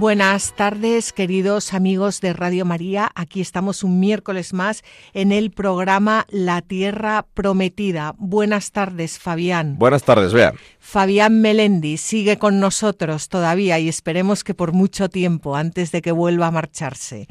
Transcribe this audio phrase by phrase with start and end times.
[0.00, 3.10] Buenas tardes, queridos amigos de Radio María.
[3.14, 4.82] Aquí estamos un miércoles más
[5.12, 8.14] en el programa La Tierra Prometida.
[8.16, 9.76] Buenas tardes, Fabián.
[9.76, 10.54] Buenas tardes, Bea.
[10.78, 16.12] Fabián Melendi sigue con nosotros todavía y esperemos que por mucho tiempo antes de que
[16.12, 17.28] vuelva a marcharse.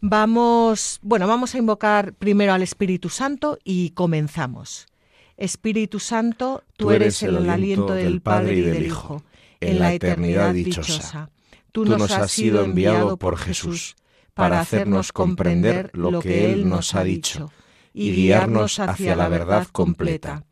[0.00, 4.86] Vamos, bueno, vamos a invocar primero al Espíritu Santo y comenzamos.
[5.36, 9.24] Espíritu Santo, tú, eres el, aliento del Padre y del Hijo,
[9.58, 11.28] en la eternidad dichosa
[11.72, 13.96] tú nos has sido enviado por Jesús
[14.34, 17.50] para hacernos comprender lo que Él nos ha dicho
[17.92, 20.44] y guiarnos hacia la verdad completa.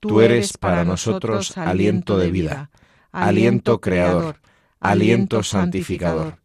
[0.00, 2.70] Tú eres para nosotros aliento de vida,
[3.10, 4.40] aliento creador,
[4.80, 6.40] aliento santificador.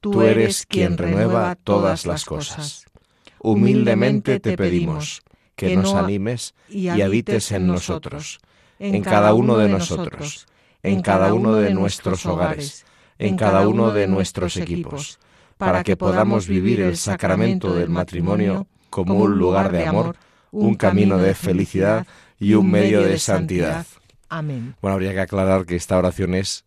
[0.00, 2.86] Tú eres quien renueva todas las cosas.
[3.38, 5.22] Humildemente te pedimos
[5.56, 8.40] que nos animes y habites en nosotros,
[8.78, 10.46] en cada uno de nosotros,
[10.82, 12.84] en cada uno de nuestros hogares
[13.18, 15.18] en cada uno de nuestros equipos,
[15.56, 20.16] para que podamos vivir el sacramento del matrimonio como un lugar de amor,
[20.50, 22.06] un camino de felicidad
[22.38, 23.86] y un medio de santidad.
[24.28, 24.74] Amén.
[24.80, 26.64] Bueno, habría que aclarar que esta oración es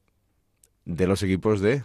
[0.85, 1.83] de los equipos de...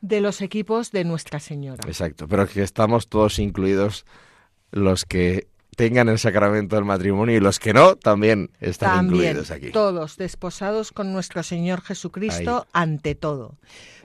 [0.00, 1.82] De los equipos de Nuestra Señora.
[1.86, 4.06] Exacto, pero que estamos todos incluidos
[4.70, 9.70] los que tengan el sacramento del matrimonio y los que no también están incluidos aquí.
[9.70, 13.58] Todos desposados con nuestro Señor Jesucristo ante todo.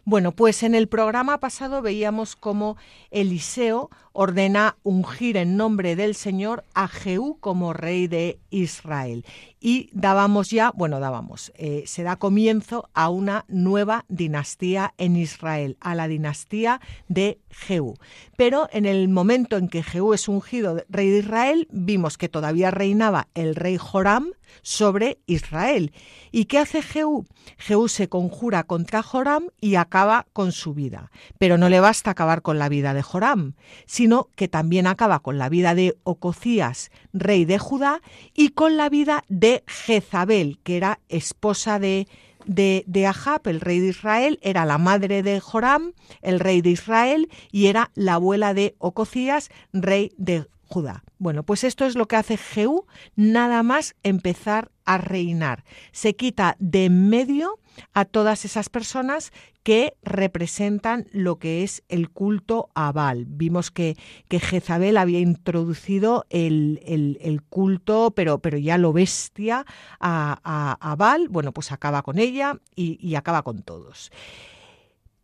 [0.04, 2.76] Bueno, pues en el programa pasado veíamos cómo
[3.12, 9.26] Eliseo ordena ungir en nombre del Señor a Jehú como rey de Israel.
[9.60, 15.78] Y dábamos ya, bueno, dábamos, eh, se da comienzo a una nueva dinastía en Israel,
[15.80, 17.96] a la dinastía de Jehú.
[18.38, 22.72] Pero en el momento en que Jehú es ungido rey de Israel, vimos que todavía
[22.72, 25.92] reinaba el rey Joram sobre Israel.
[26.32, 27.26] ¿Y qué hace Jehú?
[27.58, 31.12] Jehú se conjura contra Joram y acaba con su vida.
[31.38, 33.54] Pero no le basta acabar con la vida de Joram,
[33.86, 38.02] sino que también acaba con la vida de Ococías, rey de Judá,
[38.50, 42.08] con la vida de Jezabel, que era esposa de,
[42.46, 46.72] de, de, Ahab, el rey de Israel, era la madre de Joram, el rey de
[46.72, 51.04] Israel, y era la abuela de Ococías, rey de Judá.
[51.22, 55.64] Bueno, pues esto es lo que hace Jehú nada más empezar a reinar.
[55.92, 57.60] Se quita de en medio
[57.94, 59.32] a todas esas personas
[59.62, 63.26] que representan lo que es el culto a Baal.
[63.28, 63.98] Vimos que,
[64.30, 69.68] que Jezabel había introducido el, el, culto, pero, pero ya lo bestia
[70.00, 71.30] a, a, Baal.
[71.30, 74.12] Bueno, pues acaba con ella y, y acaba con todos.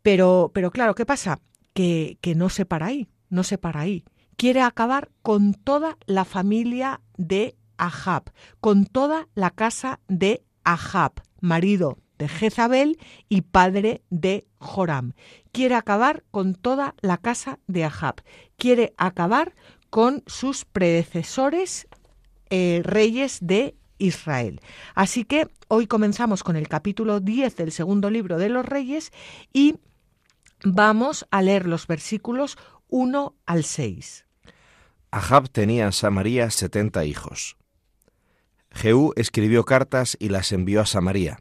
[0.04, 1.40] Pero, pero claro, ¿qué pasa?
[1.74, 4.06] Que, que no se para ahí, no se para ahí
[4.38, 8.32] quiere acabar con toda la familia de Ahab,
[8.62, 12.98] con toda la casa de Ahab, marido de Jezabel
[13.30, 15.14] y padre de Joram.
[15.52, 18.24] Quiere acabar con toda la casa de Ahab.
[18.58, 19.54] Quiere acabar
[19.90, 21.88] con sus predecesores
[22.50, 24.62] eh, reyes de Israel.
[24.96, 29.12] Así que hoy comenzamos con el capítulo 10 del segundo libro de los reyes
[29.54, 29.76] y
[30.64, 32.58] vamos a leer los versículos
[32.90, 34.27] 1 al 6.
[35.12, 37.56] Ahab tenía en Samaria setenta hijos.
[38.72, 41.40] Jehú escribió cartas y las envió a Samaria,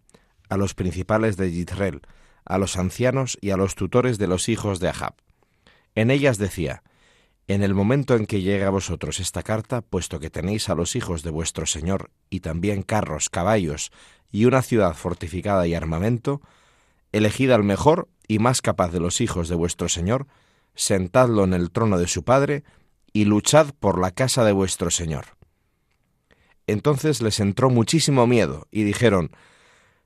[0.49, 2.03] a los principales de Yisrael,
[2.44, 5.15] a los ancianos y a los tutores de los hijos de Ahab.
[5.97, 6.84] En ellas decía,
[7.49, 10.95] En el momento en que llegue a vosotros esta carta, puesto que tenéis a los
[10.95, 13.91] hijos de vuestro Señor, y también carros, caballos,
[14.30, 16.41] y una ciudad fortificada y armamento,
[17.10, 20.28] elegid al mejor y más capaz de los hijos de vuestro Señor,
[20.77, 22.62] sentadlo en el trono de su Padre,
[23.16, 25.24] y luchad por la casa de vuestro Señor.
[26.66, 29.30] Entonces les entró muchísimo miedo y dijeron,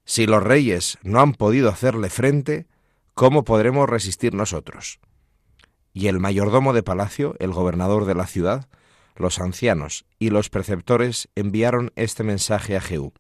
[0.05, 2.69] Si los reyes no han podido hacerle frente,
[3.15, 5.01] ¿cómo podremos resistir nosotros?
[5.93, 8.69] Y el mayordomo de palacio, el gobernador de la ciudad,
[9.17, 13.13] los ancianos y los preceptores enviaron este mensaje a Jehú.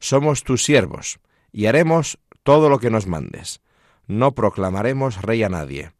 [0.00, 1.20] Somos tus siervos,
[1.52, 3.60] y haremos todo lo que nos mandes.
[4.08, 5.92] No proclamaremos rey a nadie.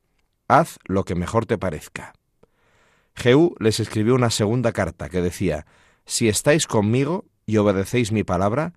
[0.48, 2.12] Haz lo que mejor te parezca.
[3.16, 5.66] Jehú les escribió una segunda carta que decía,
[6.04, 8.74] Si estáis conmigo y obedecéis mi palabra,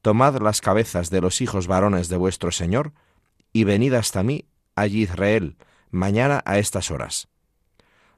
[0.00, 2.92] tomad las cabezas de los hijos varones de vuestro Señor,
[3.52, 5.56] y venid hasta mí, allí Israel,
[5.90, 7.28] mañana a estas horas.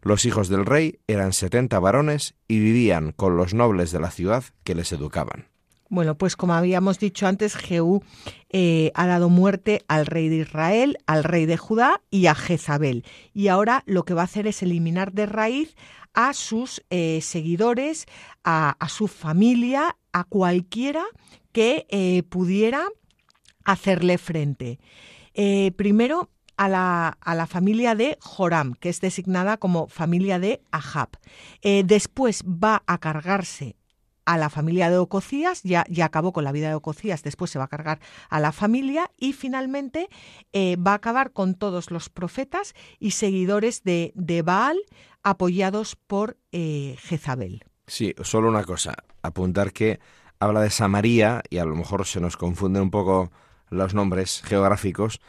[0.00, 4.44] Los hijos del rey eran setenta varones y vivían con los nobles de la ciudad
[4.62, 5.48] que les educaban.
[5.90, 8.02] Bueno, pues como habíamos dicho antes, Jehú
[8.50, 13.04] eh, ha dado muerte al rey de Israel, al rey de Judá y a Jezabel.
[13.34, 15.76] Y ahora lo que va a hacer es eliminar de raíz
[16.14, 18.06] a sus eh, seguidores,
[18.44, 21.04] a, su familia, a cualquiera
[21.52, 22.86] que eh, pudiera
[23.64, 24.78] hacerle frente.
[25.76, 31.10] primero, a la, a la, familia de Joram, que es designada como familia de Ahab.
[31.62, 33.74] después va a cargarse
[34.24, 37.58] a la familia de Ococías, ya, ya acabó con la vida de Ococías, después se
[37.58, 40.08] va a cargar a la familia y finalmente
[40.52, 44.78] eh, va a acabar con todos los profetas y seguidores de, de Baal
[45.22, 47.64] apoyados por eh, Jezabel.
[47.86, 50.00] Sí, solo una cosa, apuntar que
[50.38, 53.30] habla de Samaria y a lo mejor se nos confunden un poco
[53.68, 55.20] los nombres geográficos,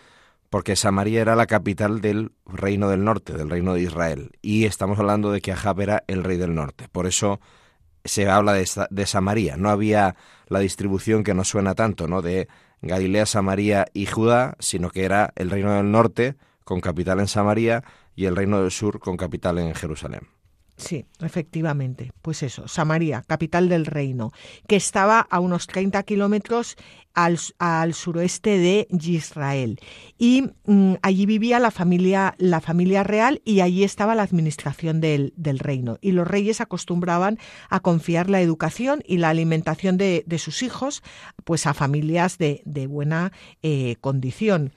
[0.49, 4.99] porque Samaria era la capital del reino del norte, del reino de Israel, y estamos
[4.99, 6.87] hablando de que Ahab era el rey del norte.
[6.89, 7.39] Por eso
[8.05, 9.57] se habla de, de Samaria.
[9.57, 10.15] No había
[10.47, 12.21] la distribución que nos suena tanto, ¿no?
[12.21, 12.47] De
[12.81, 17.83] Galilea, Samaria y Judá, sino que era el reino del norte con capital en Samaria
[18.15, 20.27] y el reino del sur con capital en Jerusalén.
[20.77, 22.11] Sí, efectivamente.
[22.21, 24.31] Pues eso, Samaria, capital del reino,
[24.67, 26.75] que estaba a unos 30 kilómetros
[27.15, 29.79] al, suroeste de Israel.
[30.17, 35.33] Y mm, allí vivía la familia, la familia real y allí estaba la administración del,
[35.59, 35.97] reino.
[36.01, 37.39] Y los reyes acostumbraban
[37.69, 41.01] a confiar la educación y la alimentación de, sus hijos
[41.45, 43.31] pues a familias de, buena
[43.63, 44.73] eh, condición.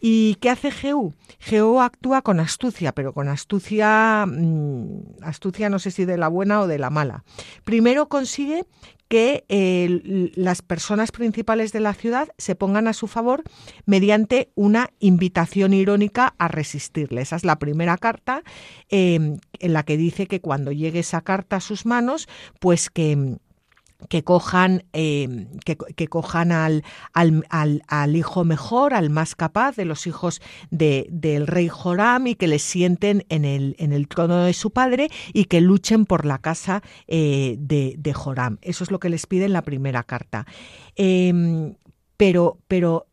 [0.00, 1.14] ¿Y qué hace Jehú?
[1.38, 6.62] Jehú actúa con astucia, pero con astucia, mm, astucia no sé si de la buena
[6.62, 7.24] o de la mala.
[7.64, 8.64] Primero consigue
[9.12, 9.44] que
[10.36, 13.42] las personas principales de la ciudad se pongan a su favor
[13.84, 17.20] mediante una invitación irónica a resistirle.
[17.20, 18.42] Esa es la primera carta
[18.88, 22.26] eh, en la que dice que cuando llegue esa carta a sus manos,
[22.58, 23.36] pues que
[24.08, 30.06] que cojan, eh, que, cojan al, al, al, hijo mejor, al más capaz de los
[30.06, 30.40] hijos
[30.70, 34.70] de, del rey Joram y que le sienten en el, en el trono de su
[34.70, 38.58] padre y que luchen por la casa eh, de, de, Joram.
[38.62, 40.46] Eso es lo que les pide en la primera carta.
[40.96, 41.74] Em,
[42.16, 43.06] pero, pero,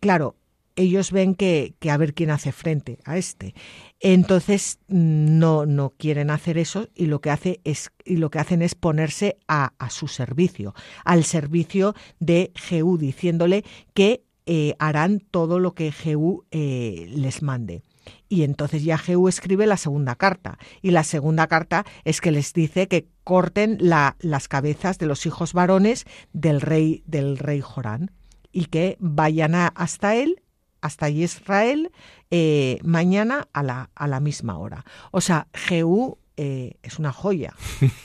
[0.00, 0.36] claro,
[0.76, 3.54] ellos ven que, que, a ver quién hace frente a este.
[4.00, 8.62] Entonces no, no quieren hacer eso y lo que hace es y lo que hacen
[8.62, 10.74] es ponerse a, su servicio,
[11.04, 13.64] al servicio de Jehú, diciéndole
[13.94, 17.82] que eh, harán todo lo que Jehú eh, les mande.
[18.28, 20.58] Y entonces ya Jehú escribe la segunda carta.
[20.80, 25.26] Y la segunda carta es que les dice que corten la, las cabezas de los
[25.26, 28.12] hijos varones del rey, del rey Jorán
[28.52, 30.42] y que vayan hasta él
[30.80, 31.90] hasta Israel
[32.30, 34.84] eh, mañana a la, a la misma hora.
[35.10, 37.54] O sea, Jehú eh, es una joya.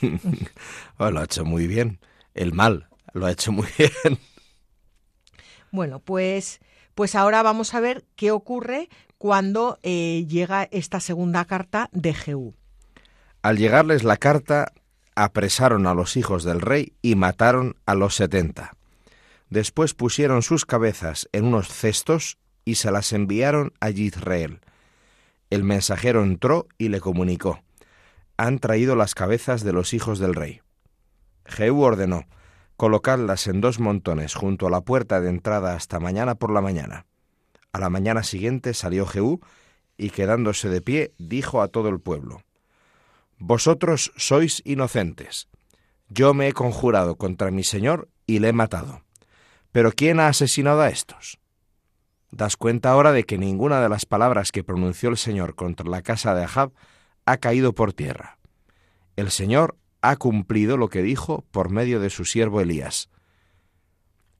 [0.98, 2.00] Oh, lo ha hecho muy bien.
[2.34, 4.18] El mal lo ha hecho muy bien.
[5.70, 6.60] Bueno, pues,
[6.94, 8.88] pues ahora vamos a ver qué ocurre
[9.18, 12.54] cuando eh, llega esta segunda carta de Jehú.
[13.42, 14.72] Al llegarles la carta,
[15.14, 18.72] apresaron a los hijos del rey y mataron a los setenta.
[19.48, 24.60] Después pusieron sus cabezas en unos cestos y se las enviaron a Israel.
[25.50, 27.62] El mensajero entró y le comunicó,
[28.36, 30.60] han traído las cabezas de los hijos del rey.
[31.46, 32.24] Jehú ordenó,
[32.76, 37.06] colocadlas en dos montones junto a la puerta de entrada hasta mañana por la mañana.
[37.72, 39.40] A la mañana siguiente salió Jehú
[39.96, 42.42] y quedándose de pie dijo a todo el pueblo,
[43.38, 45.48] Vosotros sois inocentes.
[46.08, 49.02] Yo me he conjurado contra mi señor y le he matado.
[49.72, 51.38] Pero ¿quién ha asesinado a estos?
[52.36, 56.02] Das cuenta ahora de que ninguna de las palabras que pronunció el Señor contra la
[56.02, 56.72] casa de Ahab
[57.26, 58.38] ha caído por tierra.
[59.16, 63.08] El Señor ha cumplido lo que dijo por medio de su siervo Elías.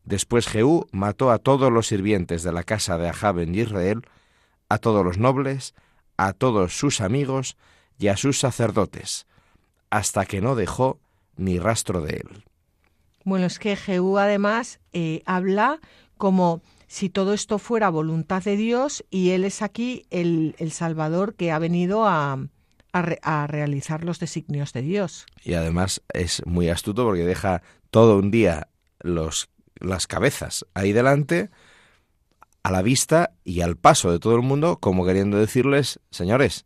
[0.05, 4.03] Después Jehú mató a todos los sirvientes de la casa de Ahab en Israel,
[4.69, 5.75] a todos los nobles,
[6.17, 7.57] a todos sus amigos
[7.99, 9.27] y a sus sacerdotes,
[9.91, 10.99] hasta que no dejó
[11.37, 12.45] ni rastro de él.
[13.25, 15.81] Bueno, es que Jehú además eh, habla
[16.19, 21.53] como si todo esto fuera voluntad de Dios y Él es aquí el, Salvador que
[21.53, 22.39] ha venido a,
[22.93, 25.27] a, realizar los designios de Dios.
[25.43, 28.69] Y además es muy astuto porque deja todo un día
[29.01, 31.51] los, las cabezas ahí delante,
[32.63, 36.65] a la vista y al paso de todo el mundo, como queriendo decirles, señores,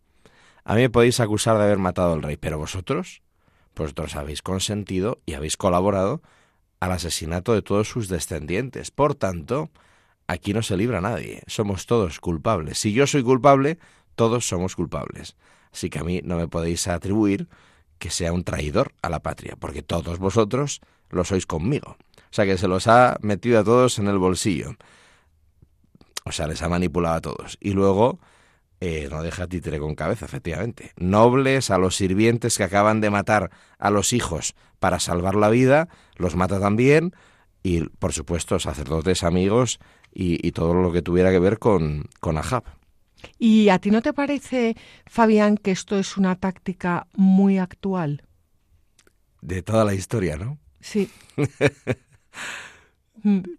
[0.65, 3.23] a mí me podéis acusar de haber matado al rey, pero vosotros,
[3.75, 6.23] vosotros habéis consentido y habéis colaborado
[6.79, 8.91] al asesinato de todos sus descendientes.
[8.91, 9.71] Por tanto,
[10.29, 12.79] aquí no se libra nadie, somos todos culpables.
[12.79, 13.79] Si yo soy culpable,
[14.19, 15.37] Todos somos culpables.
[15.73, 17.47] Así que a mí no me podéis atribuir
[18.01, 20.81] que sea un traidor a la patria, porque todos vosotros
[21.11, 21.97] lo sois conmigo.
[22.17, 24.75] O sea que se los ha metido a todos en el bolsillo.
[26.25, 27.59] O sea, les ha manipulado a todos.
[27.61, 28.19] Y luego
[28.81, 30.95] eh, no deja títere con cabeza, efectivamente.
[30.97, 35.89] Nobles a los sirvientes que acaban de matar a los hijos para salvar la vida,
[36.17, 37.15] los mata también.
[37.63, 39.79] Y, por supuesto, sacerdotes, amigos
[40.13, 42.65] y, todo lo que tuviera que ver con, con Ahab.
[43.39, 48.23] ¿Y a ti no te parece, Fabián, que esto es una táctica muy actual?
[49.41, 50.59] De toda la historia, ¿no?
[50.81, 51.11] Sí.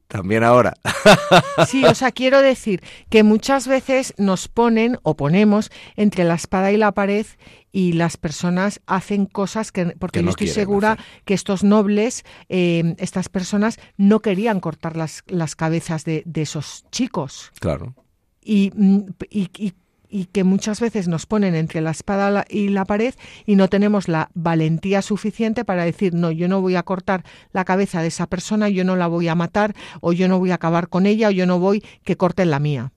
[0.07, 0.73] También ahora.
[1.67, 6.71] Sí, o sea, quiero decir que muchas veces nos ponen o ponemos entre la espada
[6.71, 7.25] y la pared
[7.71, 13.29] y las personas hacen cosas que, porque no estoy segura que estos nobles, eh, estas
[13.29, 17.51] personas, no querían cortar las, las cabezas de, de esos chicos.
[17.59, 17.93] Claro.
[18.41, 18.99] Y, mm,
[19.29, 19.73] y, y
[20.09, 23.13] y que muchas veces nos ponen entre la espada y la pared
[23.45, 27.63] y no tenemos la valentía suficiente para decir, no, yo no voy a cortar la
[27.63, 30.55] cabeza de esa persona, yo no la voy a matar, o yo no voy a
[30.55, 32.91] acabar con ella, o yo no voy que corten la mía.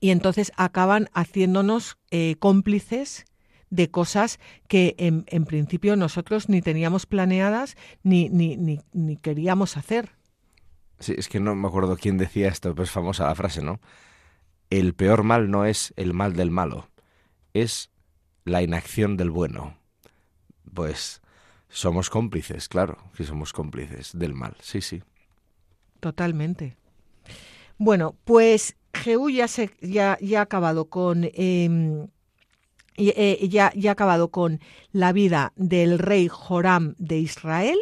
[0.00, 3.24] Y entonces acaban haciéndonos eh, cómplices
[3.70, 4.38] de cosas
[4.68, 10.12] que en, principio nosotros ni teníamos planeadas ni, ni, ni, ni queríamos hacer.
[11.00, 13.80] Sí, es que no me acuerdo quién decía esto, pero es famosa la frase, ¿no?
[14.70, 16.88] El peor mal no es el mal del malo,
[17.54, 17.90] es
[18.44, 19.76] la inacción del bueno.
[20.74, 21.22] Pues
[21.68, 25.02] somos cómplices, claro, que somos cómplices del mal, sí, sí.
[26.00, 26.76] Totalmente.
[27.78, 31.24] Bueno, pues Jehú ya, se, ya, ya ha acabado con...
[31.24, 32.08] Eh,
[32.96, 34.60] ya, ya ha acabado con
[34.90, 37.78] la vida del rey Joram de Israel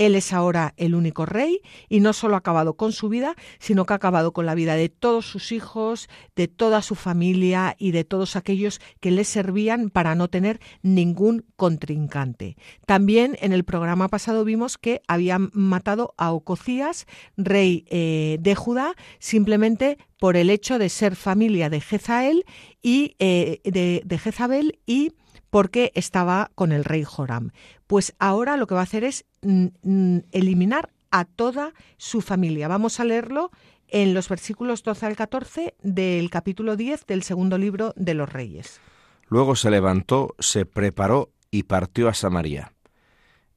[0.00, 3.84] él es ahora el único rey y no solo ha acabado con su vida, sino
[3.84, 7.90] que ha acabado con la vida de todos sus hijos, de toda su familia y
[7.90, 12.56] de todos aquellos que le servían para no tener ningún contrincante.
[12.86, 18.94] También en el programa pasado vimos que habían matado a Ococías, rey eh, de Judá,
[19.18, 22.46] simplemente por el hecho de ser familia de Jezael
[22.80, 25.12] y eh, de, de Jezabel y
[25.50, 27.50] porque estaba con el rey Joram.
[27.86, 32.68] Pues ahora lo que va a hacer es mm, mm, eliminar a toda su familia.
[32.68, 33.50] Vamos a leerlo
[33.88, 38.80] en los versículos 12 al 14 del capítulo 10 del segundo libro de los Reyes.
[39.28, 42.72] Luego se levantó, se preparó y partió a Samaria.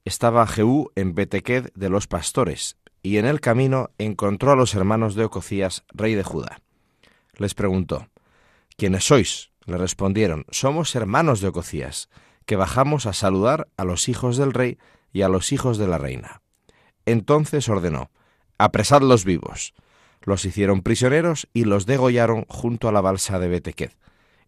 [0.06, 5.16] Estaba Jehú en Betequed de los pastores, y en el camino encontró a los hermanos
[5.16, 6.62] de Ococías, rey de Judá.
[7.38, 8.08] Les preguntó,
[8.78, 9.52] ¿quiénes sois?
[9.66, 12.10] Le respondieron, somos hermanos de Ococías,
[12.46, 14.78] que bajamos a saludar a los hijos del rey
[15.12, 16.42] y a los hijos de la reina.
[17.06, 18.12] Entonces ordenó,
[18.58, 19.74] apresadlos vivos.
[20.22, 23.92] Los hicieron prisioneros y los degollaron junto a la balsa de Betequed.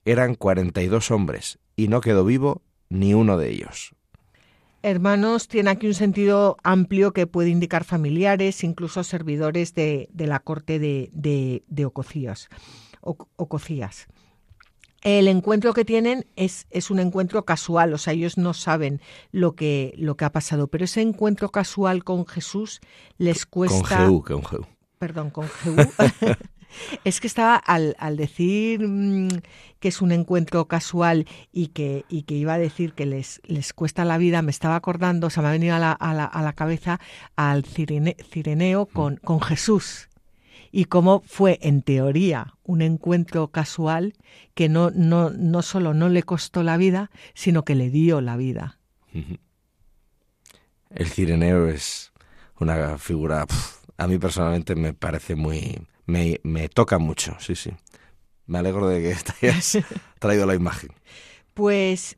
[0.05, 3.93] Eran cuarenta y dos hombres, y no quedó vivo ni uno de ellos.
[4.83, 10.77] Hermanos tiene aquí un sentido amplio que puede indicar familiares, incluso servidores de, la corte
[10.77, 12.49] de, de, Ococías.
[13.01, 14.07] Ococías
[15.05, 19.53] el encuentro que tienen es, es, un encuentro casual, o sea, ellos no saben lo
[19.53, 22.81] que, lo que ha pasado, pero ese encuentro casual con Jesús
[23.19, 24.07] les cuesta...
[24.07, 24.65] Con con Jehú.
[24.97, 25.75] Perdón, con Jehú.
[27.03, 29.27] es que estaba al, al decir mm,
[29.79, 33.73] que es un encuentro casual y que, y que iba a decir que les, les
[33.73, 36.25] cuesta la vida, me estaba acordando, o sea, me ha venido a la, a la,
[36.25, 36.99] a la cabeza
[37.35, 40.09] al Cireneo con, con Jesús
[40.75, 44.13] y cómo fue, en teoría, un encuentro casual
[44.55, 48.35] que no, no, no solo no le costó la vida, sino que le dio la
[48.35, 48.77] vida.
[50.89, 52.11] El cireneo es
[52.59, 53.45] una figura,
[53.95, 57.71] a mí personalmente me parece muy, me, me toca mucho, sí, sí.
[58.45, 59.77] Me alegro de que te hayas
[60.19, 60.89] traído la imagen.
[61.53, 62.17] Pues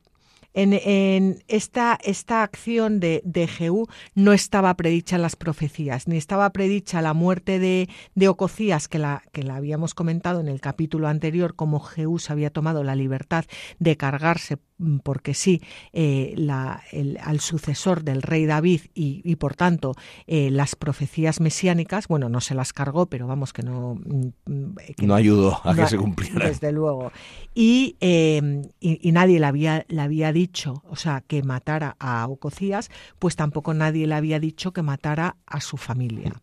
[0.53, 6.49] en, esta, esta, acción de, de, Jehú no estaba predicha en las profecías, ni estaba
[6.51, 11.07] predicha la muerte de, de Ococías, que la, que la habíamos comentado en el capítulo
[11.07, 13.45] anterior, como Jehú se había tomado la libertad
[13.79, 14.57] de cargarse
[15.03, 15.61] porque sí,
[15.93, 19.93] eh, la, el, al sucesor del rey David y, y por tanto
[20.27, 23.95] eh, las profecías mesiánicas, bueno, no se las cargó, pero vamos que no...
[23.95, 26.47] Mm, mm, no ayudó a que se cumplieran.
[26.47, 27.11] Desde luego.
[27.55, 32.27] Y, eh, y, y, nadie le había, le había dicho, o sea, que matara a
[32.27, 36.41] Ococías, pues tampoco nadie le había dicho que matara a su familia.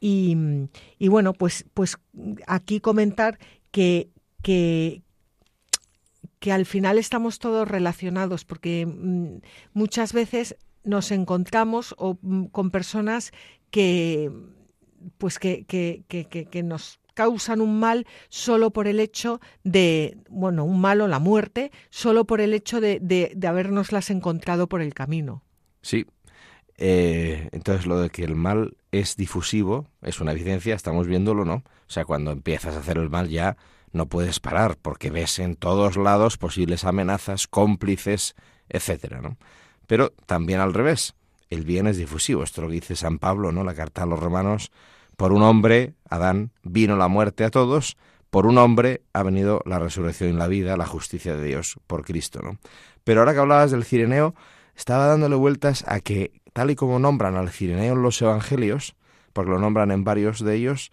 [0.00, 0.36] Y,
[0.98, 1.96] y bueno, pues, pues
[2.46, 3.38] aquí comentar
[3.70, 4.10] que,
[4.42, 5.03] que,
[6.44, 9.38] que al final estamos todos relacionados, porque mm,
[9.72, 13.32] muchas veces nos encontramos mm, con personas
[13.70, 14.30] que
[15.16, 20.66] pues que, que, que, que, nos causan un mal solo por el hecho de, bueno,
[20.66, 24.82] un mal o la muerte, solo por el hecho de, de, de habernoslas encontrado por
[24.82, 25.42] el camino.
[25.80, 26.04] Sí.
[26.76, 31.64] Eh, entonces lo de que el mal es difusivo es una evidencia, estamos viéndolo, ¿no?
[31.88, 33.56] O sea, cuando empiezas a hacer el mal ya
[33.94, 38.34] no puedes parar porque ves en todos lados posibles amenazas, cómplices,
[38.68, 39.36] etcétera, ¿no?
[39.86, 41.14] Pero también al revés,
[41.48, 43.64] el bien es difusivo, esto lo dice San Pablo, ¿no?
[43.64, 44.72] La carta a los romanos,
[45.16, 47.96] por un hombre, Adán, vino la muerte a todos,
[48.30, 52.04] por un hombre ha venido la resurrección y la vida, la justicia de Dios, por
[52.04, 52.58] Cristo, ¿no?
[53.04, 54.34] Pero ahora que hablabas del Cireneo,
[54.74, 58.96] estaba dándole vueltas a que, tal y como nombran al Cireneo en los Evangelios,
[59.32, 60.90] porque lo nombran en varios de ellos,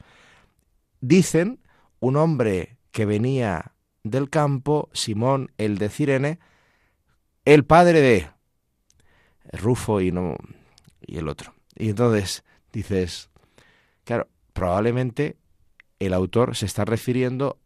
[1.00, 1.60] dicen
[2.00, 6.40] un hombre que venía del campo, Simón el de Cirene,
[7.46, 8.30] el padre de
[9.54, 10.36] Rufo y no
[11.02, 11.54] y el otro.
[11.76, 13.30] Y entonces dices,
[14.04, 15.38] claro, probablemente
[16.00, 17.60] el autor se está refiriendo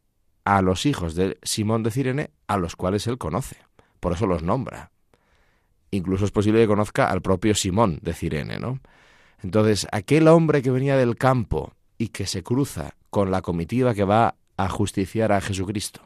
[0.44, 3.58] a los hijos de Simón de Cirene a los cuales él conoce.
[4.00, 4.92] Por eso los nombra.
[5.92, 8.80] Incluso es posible que conozca al propio Simón de Cirene, ¿no?
[9.42, 14.04] Entonces, aquel hombre que venía del campo y que se cruza con la comitiva que
[14.04, 16.02] va a justiciar a Jesucristo.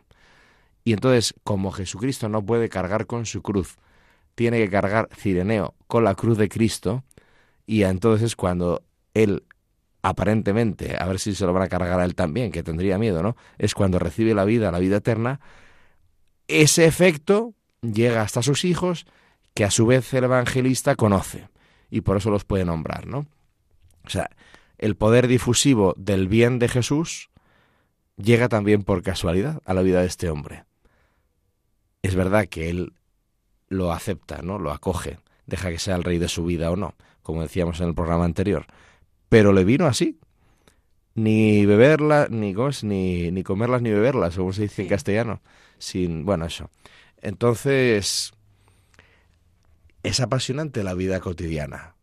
[0.83, 3.77] Y entonces, como Jesucristo no puede cargar con su cruz,
[4.35, 7.03] tiene que cargar Cireneo con la cruz de Cristo,
[7.65, 9.43] y entonces cuando él
[10.01, 13.21] aparentemente, a ver si se lo van a cargar a él también, que tendría miedo,
[13.21, 13.35] ¿no?
[13.57, 15.39] Es cuando recibe la vida, la vida eterna,
[16.47, 19.05] ese efecto llega hasta sus hijos,
[19.53, 21.49] que a su vez el evangelista conoce,
[21.89, 23.27] y por eso los puede nombrar, ¿no?
[24.05, 24.29] O sea,
[24.77, 27.29] el poder difusivo del bien de Jesús
[28.21, 30.65] llega también por casualidad a la vida de este hombre.
[32.01, 32.93] Es verdad que él
[33.67, 34.59] lo acepta, ¿no?
[34.59, 37.87] Lo acoge, deja que sea el rey de su vida o no, como decíamos en
[37.87, 38.65] el programa anterior,
[39.29, 40.19] pero le vino así.
[41.15, 42.53] Ni beberla, ni,
[42.83, 45.41] ni, ni comerlas ni beberlas, como se dice en castellano.
[45.77, 46.69] Sin, bueno, eso.
[47.21, 48.31] Entonces,
[50.03, 51.95] es apasionante la vida cotidiana,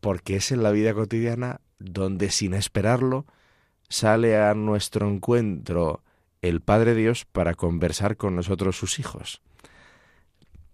[0.00, 3.24] porque es en la vida cotidiana donde sin esperarlo
[3.88, 6.02] sale a nuestro encuentro
[6.42, 9.42] el Padre Dios para conversar con nosotros sus hijos.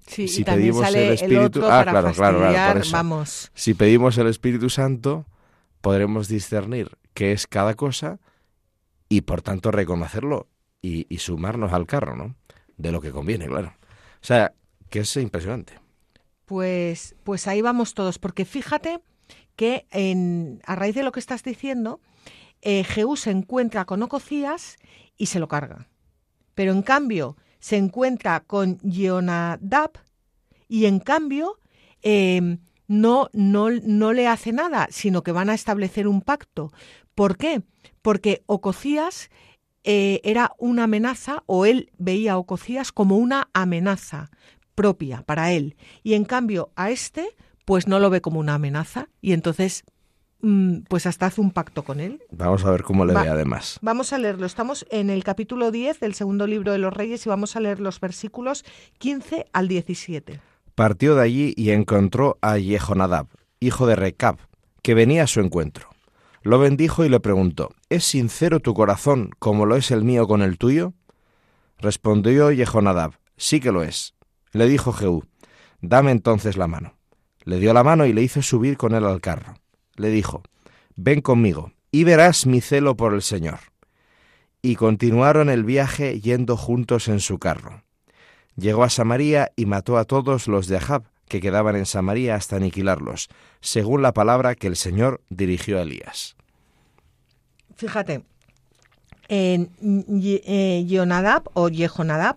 [0.06, 3.50] Sí, si pedimos el Espíritu, ah, claro, claro, claro, vamos.
[3.54, 5.24] Si pedimos el Espíritu Santo,
[5.80, 8.18] podremos discernir qué es cada cosa
[9.08, 10.48] y por tanto reconocerlo
[10.82, 12.34] y, y sumarnos al carro, ¿no?
[12.76, 13.74] De lo que conviene, claro.
[14.20, 14.52] O sea,
[14.90, 15.74] que es impresionante.
[16.44, 19.00] Pues, pues ahí vamos todos, porque fíjate
[19.56, 22.00] que en, a raíz de lo que estás diciendo,
[22.64, 24.78] eh, Jehú se encuentra con Ococías
[25.16, 25.86] y se lo carga.
[26.54, 29.92] Pero en cambio se encuentra con Jonadab
[30.66, 31.58] y en cambio
[32.02, 36.72] em, no, no, no le hace nada, sino que van a establecer un pacto.
[37.14, 37.62] ¿Por qué?
[38.00, 39.30] Porque Ococías
[39.84, 44.30] eh, era una amenaza o él veía a Ococías como una amenaza
[44.74, 45.76] propia para él.
[46.02, 49.84] Y en cambio a este pues no lo ve como una amenaza y entonces
[50.88, 52.22] pues hasta hace un pacto con él.
[52.30, 53.78] Vamos a ver cómo le ve además.
[53.82, 54.46] Vamos a leerlo.
[54.46, 57.80] Estamos en el capítulo 10 del segundo libro de los Reyes y vamos a leer
[57.80, 58.64] los versículos
[58.98, 60.40] 15 al 17.
[60.74, 63.28] Partió de allí y encontró a Jehonadab,
[63.60, 64.38] hijo de Recab,
[64.82, 65.88] que venía a su encuentro.
[66.42, 70.42] Lo bendijo y le preguntó, ¿Es sincero tu corazón como lo es el mío con
[70.42, 70.92] el tuyo?
[71.78, 74.14] Respondió Jehonadab, sí que lo es.
[74.52, 75.24] Le dijo Jehú,
[75.80, 76.94] dame entonces la mano.
[77.44, 79.54] Le dio la mano y le hizo subir con él al carro
[79.96, 80.42] le dijo,
[80.96, 83.60] Ven conmigo, y verás mi celo por el Señor.
[84.62, 87.82] Y continuaron el viaje yendo juntos en su carro.
[88.56, 92.56] Llegó a Samaria y mató a todos los de Ahab que quedaban en Samaria hasta
[92.56, 93.28] aniquilarlos,
[93.60, 96.36] según la palabra que el Señor dirigió a Elías.
[97.76, 98.22] Fíjate,
[99.28, 99.68] en
[100.88, 102.36] Jonadab o Jehonadab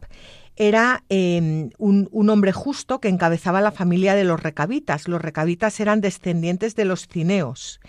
[0.58, 5.08] era em, un, un, hombre justo que encabezaba la familia de los recabitas.
[5.08, 7.80] Los recabitas eran descendientes de los cineos.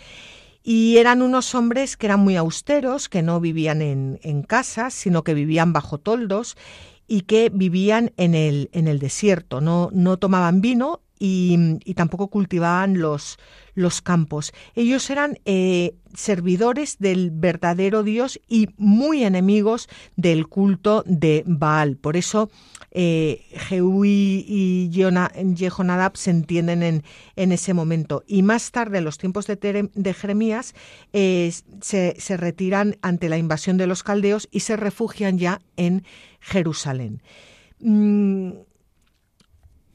[0.63, 5.25] Y eran unos hombres que eran muy austeros, que no vivían en, en casas, sino
[5.25, 6.57] que vivían bajo toldos
[7.07, 9.63] y que vivían en el, en el desierto.
[9.63, 13.39] No, no tomaban vino y, tampoco cultivaban los,
[13.75, 14.53] los campos.
[14.75, 21.97] Ellos eran eh, servidores del verdadero Dios y muy enemigos del culto de Baal.
[21.97, 22.51] Por eso
[22.91, 23.45] eh,
[24.05, 27.05] y Jehonadab se entienden en,
[27.37, 28.25] en, ese momento.
[28.27, 30.75] Y más tarde, en los tiempos de, de Jeremías,
[31.13, 36.05] eh, se, se, retiran ante la invasión de los caldeos y se refugian ya en
[36.41, 37.23] Jerusalén.
[37.81, 38.51] Mm,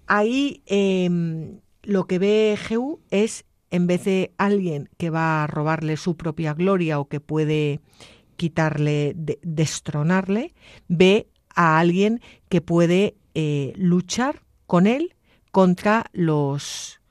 [0.08, 5.98] ahí em, lo que ve Jehú es en vez de alguien que va a robarle
[5.98, 7.82] su propia gloria o que puede
[8.36, 10.54] quitarle, destronarle,
[10.88, 15.16] ve a alguien que puede eh, luchar con él
[15.52, 17.02] contra los,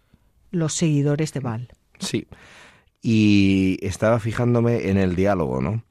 [0.50, 1.68] los seguidores de Baal.
[1.98, 2.26] Sí,
[3.00, 5.82] y estaba fijándome en el diálogo, ¿no?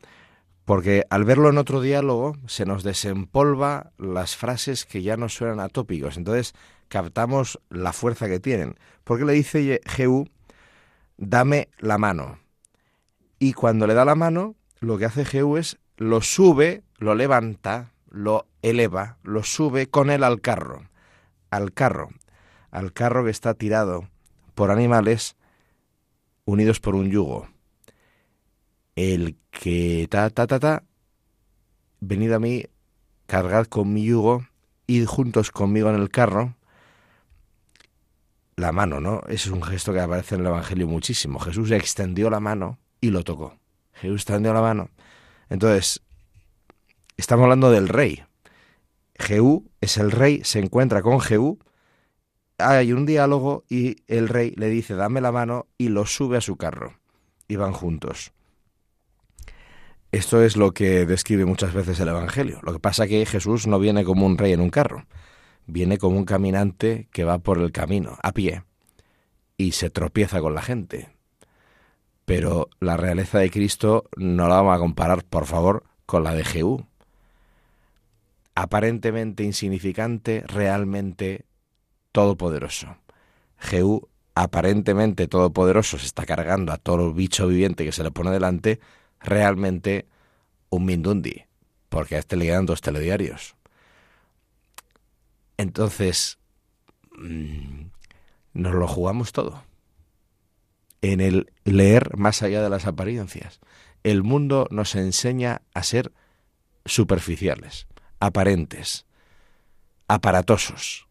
[0.63, 5.59] Porque al verlo en otro diálogo se nos desempolva las frases que ya no suenan
[5.59, 6.15] atópicos.
[6.15, 6.53] Entonces
[6.91, 8.75] captamos la fuerza que tienen.
[9.05, 10.27] Porque le dice Jehú,
[11.17, 12.39] dame la mano.
[13.39, 17.93] Y cuando le da la mano, lo que hace Jehú es lo sube, lo levanta,
[18.09, 20.89] lo eleva, lo sube con él al carro.
[21.49, 22.09] Al carro.
[22.71, 24.09] Al carro que está tirado
[24.53, 25.37] por animales
[26.43, 27.47] unidos por un yugo.
[28.97, 30.83] El que ta ta ta ta,
[32.01, 32.65] venid a mí,
[33.27, 34.45] cargad con mi yugo,
[34.87, 36.57] id juntos conmigo en el carro.
[38.55, 39.21] La mano, ¿no?
[39.27, 41.39] Es un gesto que aparece en el Evangelio muchísimo.
[41.39, 43.57] Jesús extendió la mano y lo tocó.
[43.93, 44.89] Jesús extendió la mano.
[45.49, 46.01] Entonces,
[47.17, 48.23] estamos hablando del rey.
[49.15, 51.59] Jehú es el rey, se encuentra con Jehú
[52.61, 56.41] hay un diálogo y el rey le dice dame la mano y lo sube a
[56.41, 56.99] su carro
[57.47, 58.31] y van juntos.
[60.11, 62.59] Esto es lo que describe muchas veces el Evangelio.
[62.63, 65.05] Lo que pasa es que Jesús no viene como un rey en un carro,
[65.71, 68.63] viene como un caminante que va por el camino, a pie,
[69.55, 71.09] y se tropieza con la gente.
[72.25, 76.43] Pero la realeza de Cristo no la vamos a comparar, por favor, con la de
[76.43, 76.85] Jehú.
[78.53, 81.45] Aparentemente insignificante, realmente
[82.11, 82.97] todopoderoso.
[83.57, 88.81] Jehú, aparentemente todopoderoso, se está cargando a todo bicho viviente que se le pone delante,
[89.21, 90.05] realmente
[90.69, 91.45] un mindundi,
[91.87, 93.55] porque a este le quedan dos telediarios.
[95.61, 96.39] Entonces,
[97.19, 97.83] mm,
[98.53, 99.63] nos lo jugamos todo.
[101.03, 103.59] En el leer más allá de las apariencias.
[104.03, 106.13] El mundo nos enseña a ser
[106.85, 107.85] superficiales,
[108.19, 109.05] aparentes,
[110.07, 111.07] aparatosos.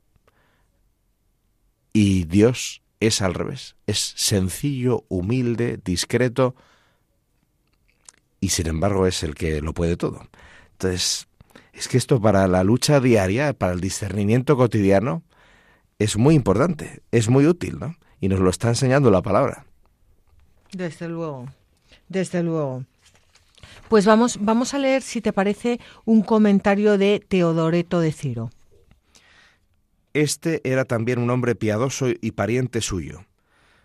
[1.92, 6.56] Y Dios es al revés, es sencillo, humilde, discreto,
[8.40, 10.28] y sin embargo es el que lo puede todo.
[10.72, 11.28] Entonces,
[11.72, 15.22] es que esto para la lucha diaria, para el discernimiento cotidiano,
[15.98, 17.96] es muy importante, es muy útil, ¿no?
[18.20, 19.66] Y nos lo está enseñando la palabra.
[20.72, 21.46] Desde luego,
[22.08, 22.84] desde luego.
[23.88, 28.50] Pues vamos, vamos a leer, si te parece, un comentario de Teodoreto de Ciro.
[30.14, 33.24] Este era también un hombre piadoso y pariente suyo.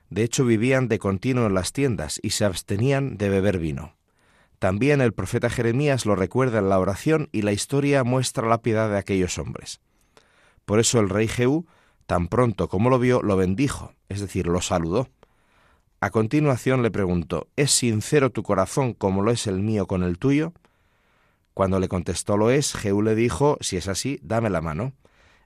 [0.10, 3.95] De hecho, vivían de continuo en las tiendas y se abstenían de beber vino.
[4.66, 8.90] También el profeta Jeremías lo recuerda en la oración y la historia muestra la piedad
[8.90, 9.80] de aquellos hombres.
[10.66, 11.68] Por eso el rey Jehú,
[12.08, 15.08] tan pronto como lo vio, lo bendijo, es decir, lo saludó.
[16.00, 20.18] A continuación le preguntó, ¿Es sincero tu corazón como lo es el mío con el
[20.18, 20.52] tuyo?
[21.54, 24.94] Cuando le contestó lo es, Jehú le dijo, si es así, dame la mano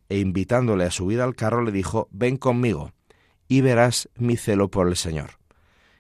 [0.08, 2.94] e invitándole a subir al carro le dijo, ven conmigo,
[3.50, 5.32] y verás mi celo por el Señor.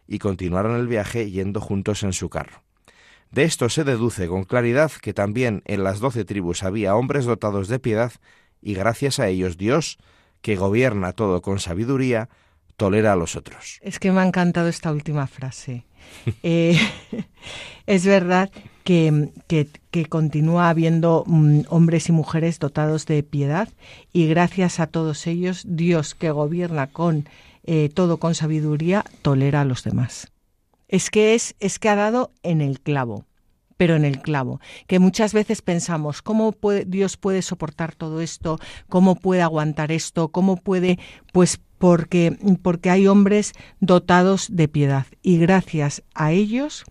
[0.07, 2.63] Y continuaron el viaje yendo juntos en su carro.
[3.31, 7.67] De esto se deduce con claridad que también en las doce tribus había hombres dotados
[7.67, 8.11] de piedad,
[8.61, 9.97] y gracias a ellos Dios,
[10.41, 12.29] que gobierna todo con sabiduría,
[12.75, 13.77] tolera a los otros.
[13.81, 15.85] Es que me ha encantado esta última frase.
[16.43, 16.79] Eh,
[17.85, 18.49] es verdad
[18.83, 23.69] que, continúa habiendo mm, hombres y mujeres dotados de piedad
[24.11, 27.27] y gracias a todos ellos Dios que gobierna con
[27.65, 30.31] eh, todo con sabiduría tolera a los demás.
[30.89, 33.25] Es que es, es que ha dado en el clavo
[33.79, 38.59] pero en el clavo, que muchas veces pensamos, ¿cómo puede, Dios puede soportar todo esto?
[38.89, 40.33] ¿Cómo puede aguantar esto?
[40.33, 40.99] ¿Cómo puede?
[41.31, 46.83] Pues porque, porque hay hombres dotados de piedad y gracias a ellos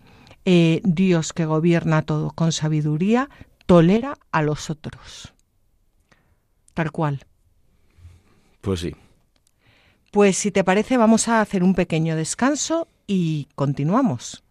[0.45, 3.29] eh, Dios que gobierna todo con sabiduría
[3.67, 5.35] tolera a los otros.
[6.73, 7.23] Tal cual.
[8.61, 8.95] Pues sí.
[10.11, 14.43] Pues si te parece vamos a hacer un pequeño descanso y continuamos.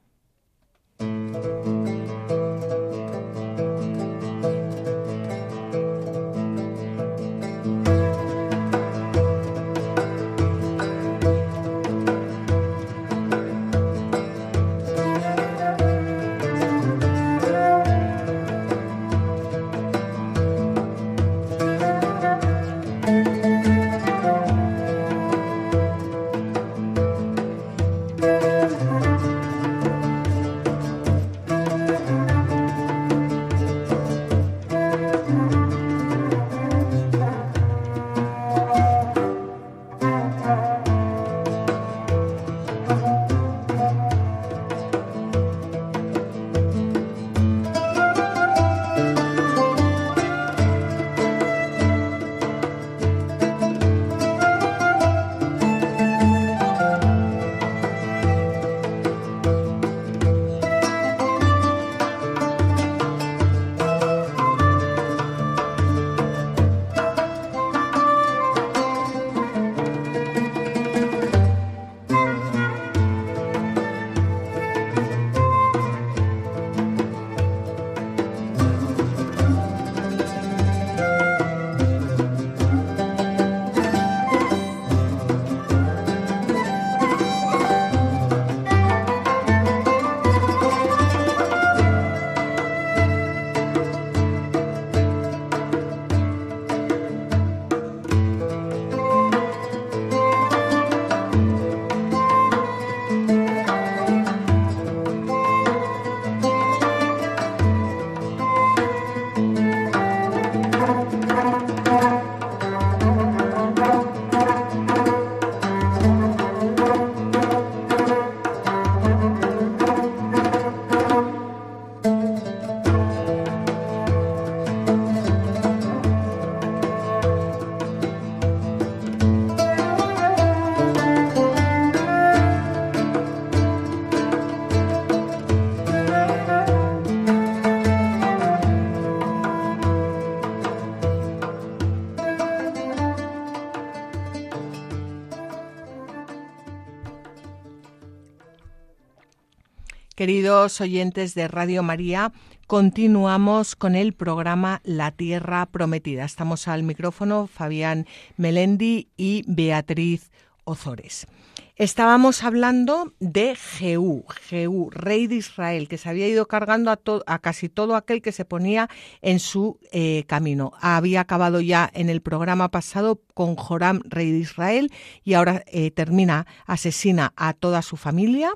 [150.59, 152.33] Oyentes de Radio María,
[152.67, 156.25] continuamos con el programa La Tierra Prometida.
[156.25, 160.33] Estamos al micrófono Fabián Melendi y Beatriz
[160.65, 161.29] Ozores.
[161.77, 167.39] Estábamos hablando de Jehú, Jehú, rey de Israel, que se había ido cargando a, a
[167.39, 168.91] casi todo aquel que se ponía
[169.23, 170.73] en su eh, camino.
[170.81, 174.91] Había acabado ya en el programa pasado con Joram, rey de Israel,
[175.23, 178.51] y ahora eh, termina, asesina a toda su familia.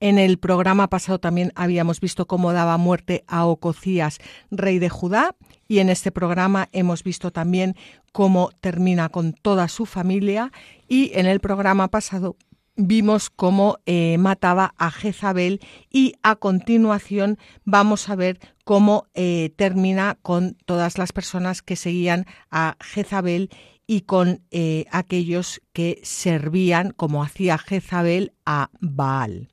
[0.00, 4.18] En el programa pasado también habíamos visto cómo daba muerte a Ococías,
[4.50, 5.34] rey de Judá,
[5.68, 7.76] y en este programa hemos visto también
[8.12, 10.52] cómo termina con toda su familia
[10.88, 12.36] y en el programa pasado
[12.76, 20.18] vimos cómo eh, mataba a Jezabel y a continuación vamos a ver cómo eh, termina
[20.22, 23.50] con todas las personas que seguían a Jezabel
[23.86, 29.48] y con eh, aquellos que servían, como hacía Jezabel, a Baal.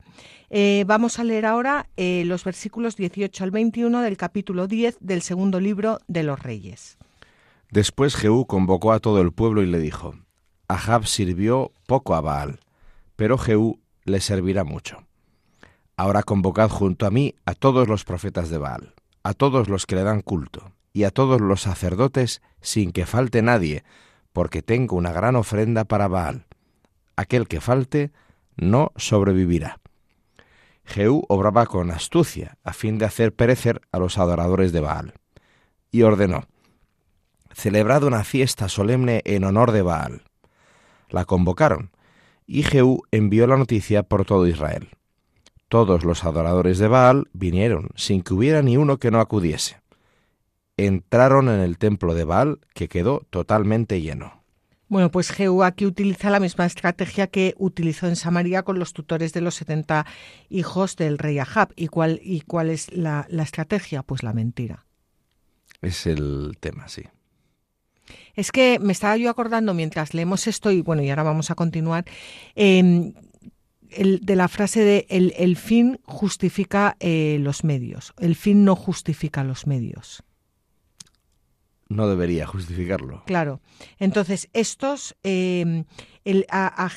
[0.86, 5.98] vamos a leer ahora los versículos 18 al 21 del capítulo 10 del segundo libro
[6.06, 6.96] de los Reyes.
[7.70, 10.14] Después Jehú convocó a todo el pueblo y le dijo,
[10.68, 12.60] Ahab sirvió poco a Baal,
[13.16, 15.04] pero Jehú le servirá mucho.
[15.96, 19.96] Ahora convocad junto a mí a todos los profetas de Baal, a todos los que
[19.96, 23.84] le dan culto, y a todos los sacerdotes sin que falte nadie,
[24.34, 26.44] porque tengo una gran ofrenda para Baal.
[27.16, 28.12] Aquel que falte
[28.56, 29.80] no sobrevivirá.
[30.84, 35.14] Jehú obraba con astucia, a fin de hacer perecer a los adoradores de Baal.
[35.90, 36.44] Y ordenó,
[37.54, 40.24] Celebrad una fiesta solemne en honor de Baal
[41.14, 41.90] la convocaron,
[42.46, 44.90] y Jehú envió la noticia por todo Israel.
[45.68, 49.80] Todos los adoradores de Baal vinieron, sin que hubiera ni uno que no acudiese.
[50.76, 54.42] Entraron en el templo de Baal, que quedó totalmente lleno.
[54.88, 59.32] Bueno, pues Jehú aquí utiliza la misma estrategia que utilizó en Samaria con los tutores
[59.32, 60.04] de los 70
[60.50, 61.72] hijos del rey Ahab.
[61.74, 64.02] ¿Y cuál, y cuál es la, la estrategia?
[64.02, 64.84] Pues la mentira.
[65.80, 67.02] Es el tema, sí.
[68.34, 71.54] Es que me estaba yo acordando mientras leemos esto, y bueno, y ahora vamos a
[71.54, 72.04] continuar,
[72.54, 73.14] em,
[73.90, 79.66] de la frase de el, fin justifica eh, los medios, el fin no justifica los
[79.66, 80.24] medios.
[81.88, 83.22] No debería justificarlo.
[83.26, 83.60] Claro.
[83.98, 85.84] Entonces, estos, em,
[86.24, 86.90] el, a,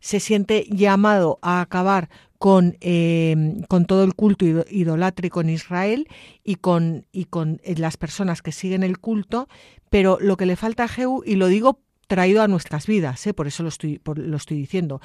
[0.00, 2.08] se siente llamado a acabar
[2.38, 6.08] con, em, con todo el culto idolátrico en Israel
[6.44, 9.48] y con, y con eh, las personas que siguen el culto,
[9.90, 13.34] pero lo que le falta a Jehú, y lo digo traído a nuestras vidas, ¿eh?
[13.34, 15.00] por eso lo estoy, lo estoy diciendo.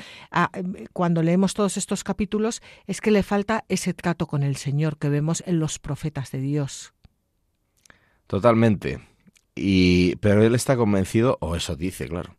[0.54, 4.98] Em, cuando leemos todos estos capítulos es que le falta ese trato con el Señor
[4.98, 6.94] que vemos en los profetas de Dios.
[8.32, 9.02] Totalmente.
[9.56, 12.38] Y, pero él está convencido, o eso dice, claro,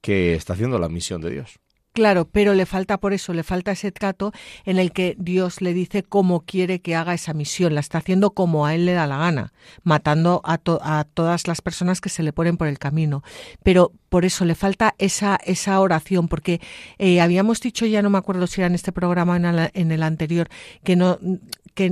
[0.00, 1.60] que está haciendo la misión de Dios.
[1.96, 4.30] Claro, pero le falta por eso, le falta ese trato
[4.66, 7.74] en el que Dios le dice cómo quiere que haga esa misión.
[7.74, 12.02] La está haciendo como a él le da la gana, matando a, todas las personas
[12.02, 13.22] que se le ponen por el camino.
[13.62, 16.60] Pero por eso le falta esa, esa oración, porque
[16.98, 20.02] eh, habíamos dicho, ya no me acuerdo si era en este programa o en, el
[20.02, 20.50] anterior,
[20.84, 21.18] que no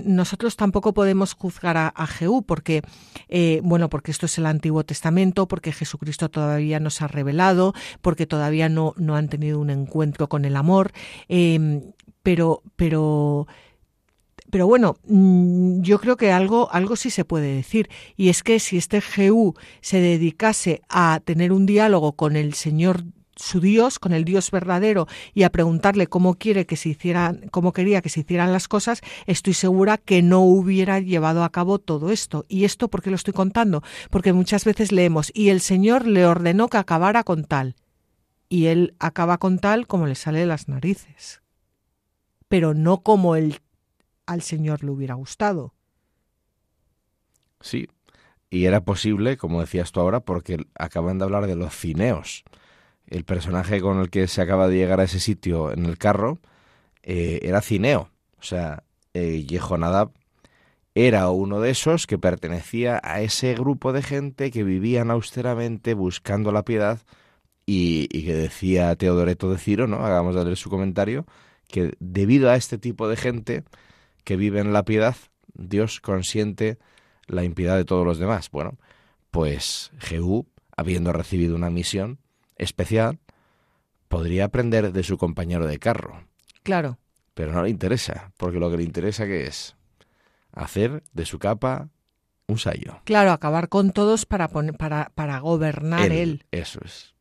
[0.04, 2.82] nosotros tampoco podemos juzgar a, a Jehú porque,
[3.28, 7.74] eh, bueno, porque esto es el Antiguo Testamento, porque Jesucristo todavía no se ha revelado,
[8.00, 9.93] porque todavía no, no han tenido un encuentro
[10.28, 10.92] con el amor,
[11.28, 13.46] em, pero, pero,
[14.50, 18.59] pero bueno, mm, yo creo que algo, algo sí se puede decir, y es que
[18.61, 23.04] si este Jehú se dedicase a tener un diálogo con el Señor
[23.37, 27.72] su Dios, con el Dios verdadero, y a preguntarle cómo quiere que se hicieran, cómo
[27.72, 32.11] quería que se hicieran las cosas, estoy segura que no hubiera llevado a cabo todo
[32.11, 32.44] esto.
[32.48, 33.83] ¿Y esto por qué lo estoy contando?
[34.11, 37.74] Porque muchas veces leemos, y el Señor le ordenó que acabara con tal.
[38.54, 41.42] Y él acaba con tal como le sale de las narices.
[42.46, 43.58] Pero no como él
[44.26, 45.74] al Señor le hubiera gustado.
[47.60, 47.88] Sí,
[48.50, 52.44] y era posible, como decías tú ahora, porque acaban de hablar de los cineos
[53.08, 56.38] el personaje con el que se acaba de llegar a ese sitio en el carro
[57.02, 58.08] eh, era Cineo.
[58.38, 60.12] O sea, eh, Yehonadab
[60.94, 66.52] era uno de esos que pertenecía a ese grupo de gente que vivían austeramente buscando
[66.52, 67.00] la piedad
[67.66, 70.05] y, que decía Teodoreto de Ciro, ¿no?
[70.05, 71.27] Hagamos de leer su comentario,
[71.68, 73.64] que debido a este tipo de gente
[74.24, 75.16] que vive en la piedad,
[75.55, 76.79] Dios consiente
[77.27, 78.50] la impiedad de todos los demás.
[78.50, 78.79] Bueno,
[79.31, 80.46] pues Jehú,
[80.77, 82.18] habiendo recibido una misión,
[82.57, 83.18] especial,
[84.09, 86.27] podría aprender de su compañero de carro.
[86.62, 86.98] Claro.
[87.35, 89.77] Pero no le interesa, porque lo que le interesa que es
[90.53, 91.88] hacer de su capa
[92.46, 93.00] un sallo.
[93.05, 97.13] Claro, acabar con todos para, poner, para, para gobernar él, Eso es.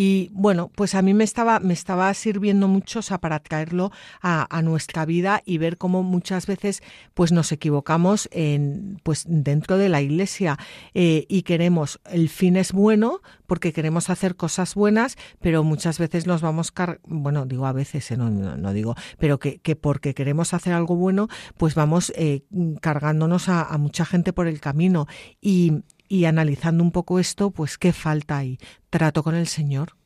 [0.00, 3.90] Y bueno, pues a mí me estaba, me estaba sirviendo mucho para traerlo
[4.22, 6.84] a, nuestra vida y ver cómo muchas veces
[7.14, 10.56] pues nos equivocamos en, pues dentro de la iglesia
[10.94, 16.28] eh, y queremos, el fin es bueno porque queremos hacer cosas buenas, pero muchas veces
[16.28, 20.14] nos vamos, car bueno, digo a veces, eh, no, no, digo, pero que, que, porque
[20.14, 22.44] queremos hacer algo bueno, pues vamos eh,
[22.80, 25.08] cargándonos a, a mucha gente por el camino.
[25.40, 28.58] Y, y analizando un poco esto, pues qué falta ahí.
[28.90, 29.96] Trato con el Señor.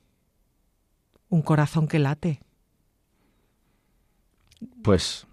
[1.29, 2.41] Un corazón que late.
[4.83, 5.27] Pues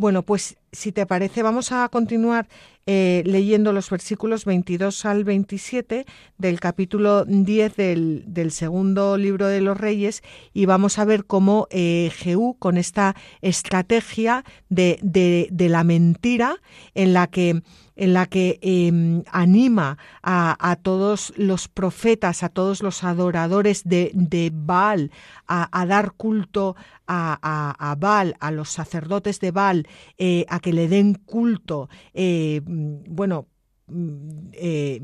[0.00, 2.48] bueno, pues si te parece, vamos a continuar
[2.86, 6.06] eh, leyendo los versículos 22 al 27
[6.38, 10.22] del capítulo 10 del, segundo libro de los Reyes
[10.54, 16.56] y vamos a ver cómo eh, Jehú, con esta estrategia de, de la mentira
[16.94, 17.60] en la que
[18.00, 24.50] en la que em, anima a, todos los profetas, a todos los adoradores de, de
[24.52, 25.10] Baal,
[25.46, 29.86] a, dar culto a, a, Baal, a los sacerdotes de Baal,
[30.16, 33.46] eh, a que le den culto, eh, bueno,
[33.88, 35.00] mm, eh,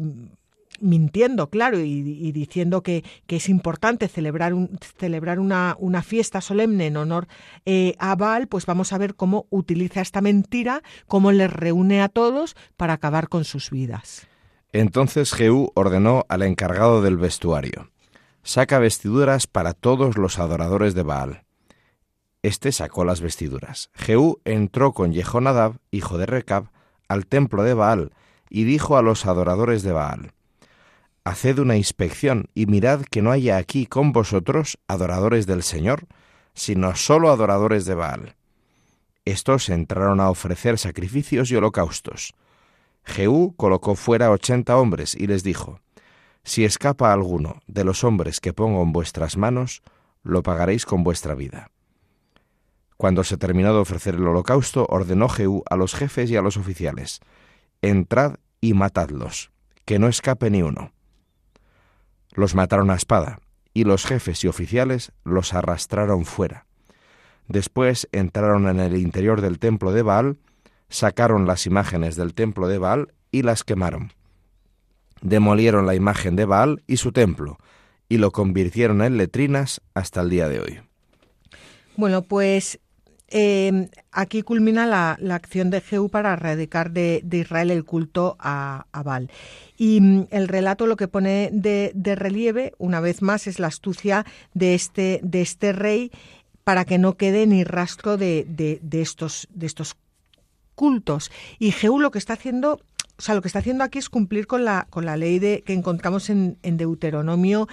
[0.80, 4.54] mintiendo, claro, y, diciendo que, es importante celebrar,
[4.98, 7.28] celebrar una, una, fiesta solemne en honor
[7.64, 12.08] eh, a Baal, pues vamos a ver cómo utiliza esta mentira, cómo les reúne a
[12.08, 14.26] todos para acabar con sus vidas.
[14.72, 17.90] Entonces Jehú ordenó al encargado del vestuario,
[18.42, 21.42] saca vestiduras para todos los adoradores de Baal.
[22.42, 23.90] Este sacó las vestiduras.
[23.94, 26.70] Jehú entró con Jehonadab, hijo de Recab,
[27.08, 28.12] al templo de Baal,
[28.48, 30.32] y dijo a los adoradores de Baal,
[31.26, 36.06] Haced una inspección y mirad que no haya aquí con vosotros adoradores del Señor,
[36.54, 38.36] sino solo adoradores de Baal.
[39.24, 42.32] Estos entraron a ofrecer sacrificios y holocaustos.
[43.02, 45.80] Jehú colocó fuera ochenta hombres y les dijo,
[46.44, 49.82] Si escapa alguno de los hombres que pongo en vuestras manos,
[50.22, 51.72] lo pagaréis con vuestra vida.
[52.96, 56.56] Cuando se terminó de ofrecer el holocausto, ordenó Jehú a los jefes y a los
[56.56, 57.18] oficiales,
[57.82, 59.50] Entrad y matadlos,
[59.84, 60.92] que no escape ni uno.
[62.36, 63.40] Los mataron a espada,
[63.74, 66.66] y los jefes y oficiales los arrastraron fuera.
[67.48, 70.36] Después entraron en el interior del templo de Baal,
[70.88, 74.12] sacaron las imágenes del templo de Baal y las quemaron.
[75.22, 77.58] Demolieron la imagen de Baal y su templo,
[78.08, 80.80] y lo convirtieron en letrinas hasta el día de hoy.
[81.96, 82.78] Bueno, pues
[83.28, 89.30] eh, aquí culmina la, acción de Jehú para erradicar de, Israel el culto a, Baal.
[89.76, 94.24] Y mm, el relato lo que pone de, relieve, una vez más, es la astucia
[94.54, 96.10] de este, de este rey
[96.64, 99.96] para que no quede ni rastro de, estos, de estos
[100.74, 101.30] cultos.
[101.58, 102.80] Y Jehú lo que está haciendo
[103.18, 105.62] o sea, lo que está haciendo aquí es cumplir con la, con la ley de,
[105.64, 107.66] que encontramos en, en Deuteronomio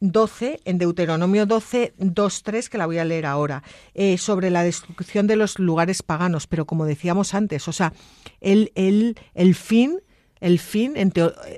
[0.00, 3.62] 12, en Deuteronomio 12, 2, 3, que la voy a leer ahora,
[3.94, 6.48] eh, sobre la destrucción de los lugares paganos.
[6.48, 7.92] Pero como decíamos antes, o sea,
[8.40, 10.00] el, el, el fin
[10.40, 10.94] el fin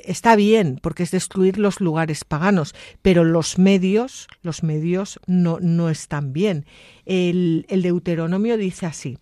[0.05, 5.91] está bien porque es destruir los lugares paganos, pero los medios, los medios no, no
[5.91, 6.67] están bien.
[7.05, 9.19] El, el Deuteronomio dice así: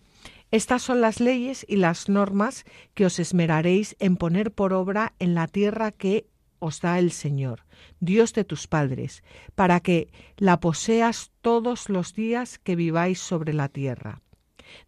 [0.51, 5.35] estas son las leyes y las normas que os esmeraréis en poner por obra en
[5.35, 6.25] la tierra que
[6.57, 7.65] os da el Señor,
[7.99, 9.23] Dios de tus padres,
[9.55, 14.21] para que la poseas todos los días que viváis sobre la tierra.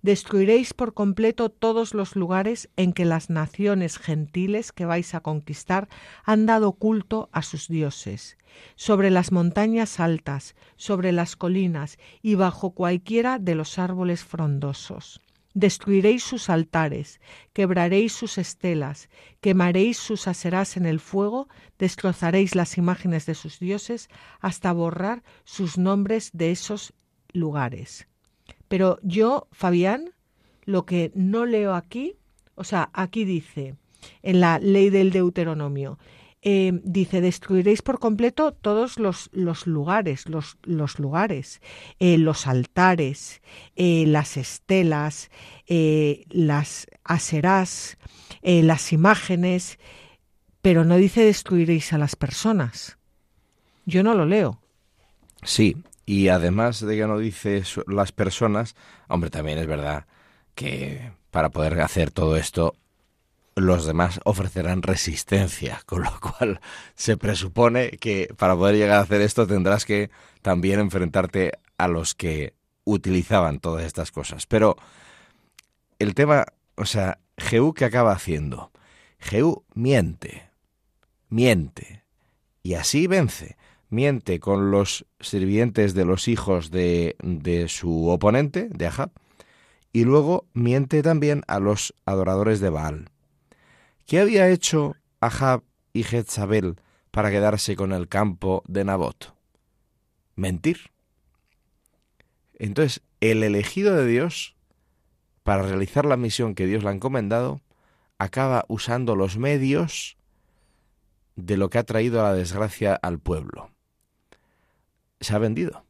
[0.01, 5.87] Destruiréis por completo todos los lugares en que las naciones gentiles que vais a conquistar
[6.23, 8.37] han dado culto a sus dioses,
[8.75, 15.21] sobre las montañas altas, sobre las colinas y bajo cualquiera de los árboles frondosos.
[15.53, 17.19] Destruiréis sus altares,
[17.51, 19.09] quebraréis sus estelas,
[19.41, 24.09] quemaréis sus aserás en el fuego, destrozaréis las imágenes de sus dioses
[24.39, 26.93] hasta borrar sus nombres de esos
[27.33, 28.07] lugares.
[28.71, 30.13] Pero yo, Fabián,
[30.63, 32.15] lo que no leo aquí,
[32.55, 33.75] o sea, aquí dice,
[34.23, 35.99] en la ley del Deuteronomio,
[36.41, 41.61] eh, dice, destruiréis por completo todos los, los lugares, los, los lugares,
[41.99, 43.41] eh, los altares,
[43.75, 45.31] eh, las estelas,
[45.67, 47.97] las aserás,
[48.41, 49.79] las imágenes,
[50.61, 52.97] pero no dice destruiréis a las personas.
[53.85, 54.61] Yo no lo leo.
[55.43, 55.75] Sí,
[56.11, 58.75] y además de que no dice las personas,
[59.07, 60.07] hombre, también es verdad
[60.55, 62.75] que para poder hacer todo esto
[63.55, 66.59] los demás ofrecerán resistencia, con lo cual
[66.95, 72.13] se presupone que para poder llegar a hacer esto tendrás que también enfrentarte a los
[72.13, 74.45] que utilizaban todas estas cosas.
[74.47, 74.75] Pero
[75.97, 76.43] el tema,
[76.75, 78.73] o sea, Jehú ¿qué acaba haciendo?
[79.17, 80.51] Jehú miente,
[81.29, 82.03] miente,
[82.63, 83.55] y así vence,
[83.91, 89.11] miente con los sirvientes de los hijos de, de su oponente, de Ahab,
[89.93, 93.09] y luego miente también a los adoradores de Baal.
[94.07, 95.63] ¿Qué había hecho Ahab
[95.93, 96.77] y Jezabel
[97.11, 99.35] para quedarse con el campo de Nabot?
[100.35, 100.91] Mentir.
[102.57, 104.55] Entonces, el elegido de Dios,
[105.43, 107.59] para realizar la misión que Dios le ha encomendado,
[108.17, 110.15] acaba usando los medios
[111.35, 113.70] de lo que ha traído la desgracia al pueblo.
[115.21, 115.85] Se ha vendido.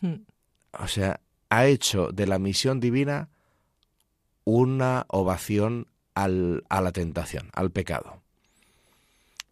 [0.00, 0.24] Hmm.
[0.80, 3.28] O sea, ha hecho de la misión divina
[4.44, 8.22] una ovación al, a la tentación, al pecado.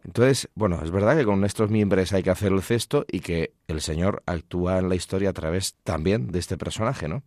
[0.03, 3.53] Entonces, bueno, es verdad que con estos miembros hay que hacer el cesto y que
[3.67, 7.23] el Señor actúa en la historia a través también de este personaje, ¿no?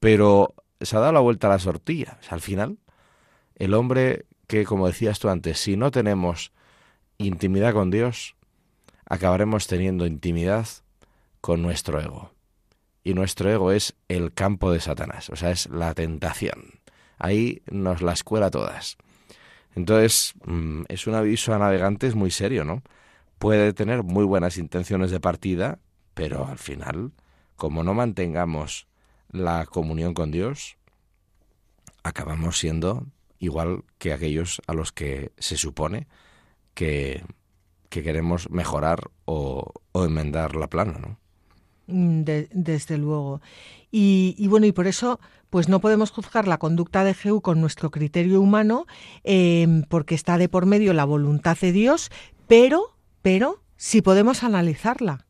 [0.00, 2.18] Pero se ha dado la vuelta a la sortilla.
[2.30, 2.78] al final,
[3.54, 6.52] el hombre que, como decías tú antes, si no tenemos
[7.18, 8.34] intimidad con Dios,
[9.06, 10.66] acabaremos teniendo intimidad
[11.44, 12.32] con nuestro ego.
[13.02, 16.80] Y nuestro ego es el campo de Satanás, o sea, es la tentación.
[17.18, 18.96] Ahí nos la escuela todas.
[19.74, 22.82] Entonces, mm, es un aviso a navegantes muy serio, ¿no?
[23.38, 25.80] Puede tener muy buenas intenciones de partida,
[26.14, 27.12] pero al final,
[27.56, 28.86] como no mantengamos
[29.28, 30.78] la comunión con Dios,
[32.04, 33.06] acabamos siendo
[33.38, 36.08] igual que aquellos a los que se supone
[36.72, 37.22] que,
[37.90, 41.18] queremos mejorar o, enmendar la plana, ¿no?
[41.86, 43.40] Mm, desde luego.
[43.90, 45.20] Y, bueno, y por eso,
[45.50, 48.86] pues no podemos juzgar la conducta de Jehú con nuestro criterio humano,
[49.22, 52.10] em, porque está de por medio la voluntad de Dios,
[52.48, 55.26] pero, pero, sí podemos analizarla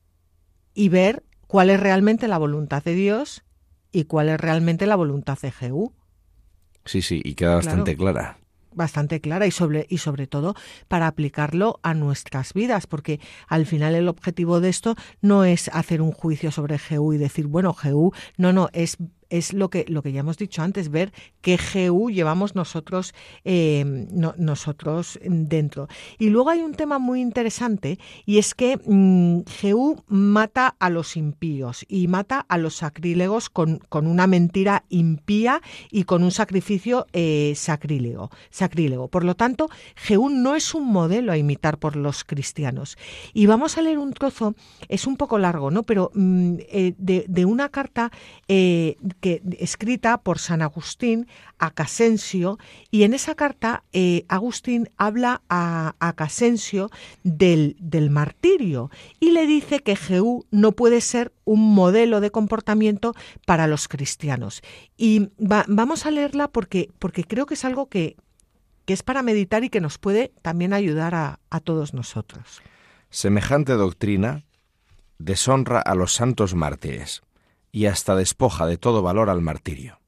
[0.75, 3.45] y ver cuál es realmente la voluntad de Dios
[3.93, 5.93] y cuál es realmente la voluntad de Jehú.
[6.87, 8.39] Sí, sí, y queda bastante clara
[8.75, 10.55] bastante clara y sobre, y sobre todo
[10.89, 16.03] para aplicarlo a nuestras vidas, porque al final el objetivo de esto no es hacer
[16.03, 18.99] un juicio sobre Jehú y decir, bueno, Jehú, no, no, es
[19.31, 21.59] es lo que, lo que ya hemos dicho antes, ver qué
[21.89, 23.15] GU llevamos nosotros,
[23.45, 23.85] eh,
[24.37, 25.89] nosotros dentro.
[26.19, 31.17] Y luego hay un tema muy interesante y es que mm, GU mata a los
[31.17, 35.61] impíos y mata a los sacrílegos con, con una mentira impía
[35.91, 39.09] y con un sacrificio eh, sacrílego, sacrílego.
[39.09, 39.69] Por lo tanto,
[40.09, 42.97] GU no es un modelo a imitar por los cristianos.
[43.33, 44.55] Y vamos a leer un trozo,
[44.89, 45.83] es un poco largo, ¿no?
[45.83, 48.11] Pero mm, eh, de, de, una carta
[49.59, 51.27] escrita por San Agustín
[51.59, 52.59] a Casensio,
[52.91, 56.91] y en esa carta eh, Agustín habla a, Casensio
[57.23, 63.15] del, del, martirio y le dice que Jehú no puede ser un modelo de comportamiento
[63.47, 64.63] para los cristianos.
[64.97, 68.17] Y vamos a leerla porque, porque creo que es algo que,
[68.85, 72.63] que es para meditar y que nos puede también ayudar a, a todos nosotros.
[73.11, 74.45] Semejante doctrina
[75.19, 77.23] deshonra a los santos mártires
[77.75, 79.99] y hasta despoja de todo valor al martirio.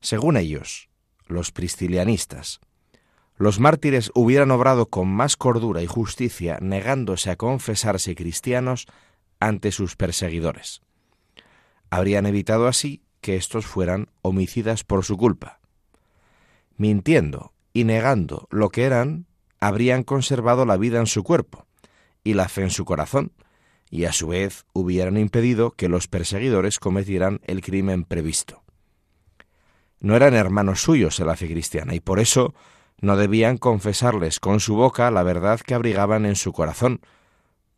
[0.00, 0.88] Según ellos,
[1.26, 2.60] los priscilianistas,
[3.36, 8.86] los mártires hubieran obrado con más cordura y justicia negándose a confesarse cristianos
[9.38, 10.80] ante sus perseguidores.
[11.90, 15.60] Habrían evitado así que éstos fueran homicidas por su culpa.
[16.78, 19.26] Mintiendo y negando lo que eran,
[19.60, 21.66] habrían conservado la vida en su cuerpo
[22.24, 23.32] y la fe en su corazón,
[23.90, 28.62] y a su vez hubieran impedido que los perseguidores cometieran el crimen previsto.
[30.00, 32.54] No eran hermanos suyos en la fe cristiana y por eso
[33.00, 37.00] no debían confesarles con su boca la verdad que abrigaban en su corazón,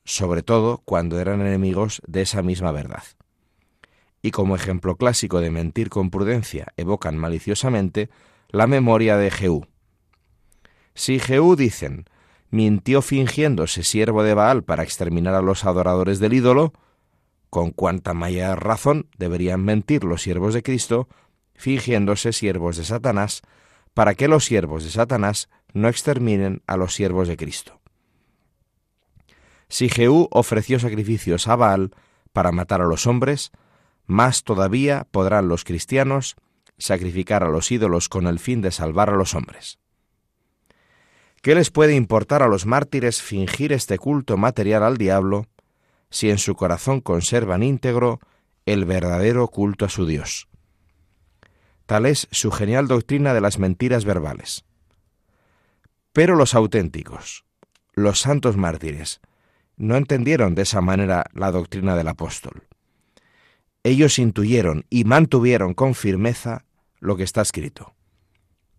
[0.04, 3.04] sobre todo cuando eran enemigos de esa misma verdad.
[4.22, 8.10] Y como ejemplo clásico de mentir con prudencia evocan maliciosamente
[8.48, 9.66] la memoria de Jehú.
[10.94, 12.04] Si Jehú dicen,
[12.50, 16.72] mintió fingiéndose siervo de Baal para exterminar a los adoradores del ídolo,
[17.48, 21.08] con cuánta mayor razón deberían mentir los siervos de Cristo,
[21.54, 23.42] fingiéndose siervos de Satanás,
[23.94, 27.80] para que los siervos de Satanás no exterminen a los siervos de Cristo.
[29.68, 31.92] Si Jehú ofreció sacrificios a Baal
[32.32, 33.52] para matar a los hombres,
[34.06, 36.36] más todavía podrán los cristianos
[36.78, 39.78] sacrificar a los ídolos con el fin de salvar a los hombres.
[41.42, 45.46] ¿Qué les puede importar a los mártires fingir este culto material al diablo
[46.10, 48.20] si en su corazón conservan íntegro
[48.66, 50.48] el verdadero culto a su Dios?
[51.86, 54.64] Tal es su genial doctrina de las mentiras verbales.
[56.12, 57.46] Pero los auténticos,
[57.94, 59.22] los santos mártires,
[59.78, 62.64] no entendieron de esa manera la doctrina del apóstol.
[63.82, 66.66] Ellos intuyeron y mantuvieron con firmeza
[66.98, 67.94] lo que está escrito.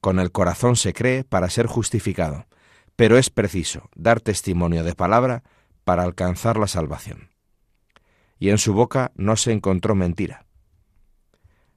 [0.02, 2.48] Con el corazón se cree para ser justificado,
[2.96, 5.44] pero es preciso dar testimonio de palabra
[5.84, 7.30] para alcanzar la salvación.
[8.40, 10.46] Y en su boca no se encontró mentira.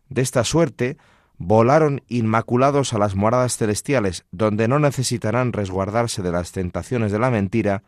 [0.08, 0.96] De esta suerte,
[1.36, 7.30] volaron inmaculados a las moradas celestiales, donde no necesitarán resguardarse de las tentaciones de la
[7.30, 7.82] mentira,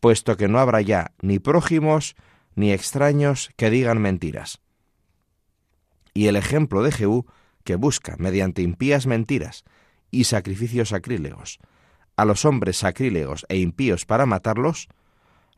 [0.00, 2.16] puesto que no habrá ya ni prójimos
[2.54, 4.60] ni extraños que digan mentiras.
[6.14, 7.26] Y el ejemplo de Jehú,
[7.68, 9.62] que busca, mediante impías mentiras
[10.10, 11.58] y sacrificios sacrílegos,
[12.16, 14.88] a los hombres sacrílegos e impíos para matarlos,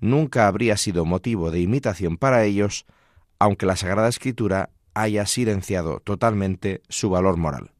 [0.00, 2.84] nunca habría sido motivo de imitación para ellos,
[3.38, 7.70] aunque la Sagrada Escritura haya silenciado totalmente su valor moral.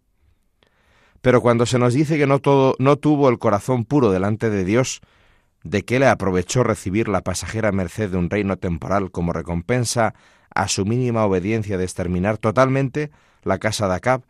[1.22, 4.64] Pero cuando se nos dice que no, todo, no tuvo el corazón puro delante de
[4.64, 5.00] Dios,
[5.64, 10.14] de que le aprovechó recibir la pasajera merced de un reino temporal como recompensa
[10.54, 13.10] a su mínima obediencia de exterminar totalmente
[13.42, 14.22] la casa de Acab,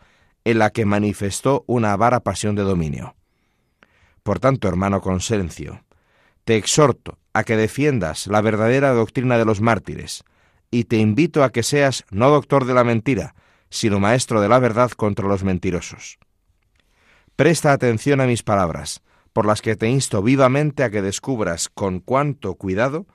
[0.45, 3.15] en la que manifestó una avara pasión de dominio.
[4.23, 5.85] Por tanto, hermano Consencio,
[6.45, 10.25] te exhorto a que defiendas la verdadera doctrina de los mártires,
[10.71, 13.35] y te invito a que seas no doctor de la mentira,
[13.71, 16.19] sino maestro de la verdad contra los mentirosos.
[17.37, 19.03] Presta atención a mis palabras,
[19.33, 23.07] por las que te insto vivamente a que descubras con cuánto cuidado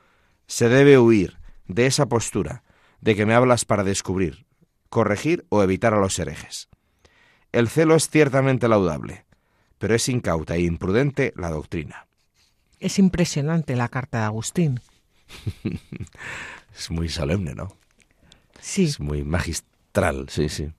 [0.48, 1.38] se debe huir
[1.68, 2.64] de esa postura
[3.02, 4.46] de que me hablas para descubrir,
[4.90, 6.70] corregir o evitar a los herejes.
[7.52, 9.26] El celo es ciertamente laudable,
[9.78, 12.08] pero es incauta e imprudente la doctrina.
[12.80, 14.82] Es impresionante la carta de Agustín.
[16.78, 17.76] es muy solemne, ¿no?
[18.60, 18.86] Sí.
[18.86, 20.72] Es muy magistral, sí, sí.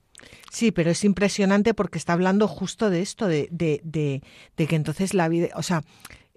[0.51, 4.21] Sí, pero es impresionante porque está hablando justo de esto, de, de, de,
[4.55, 5.83] de que entonces la vida, o sea,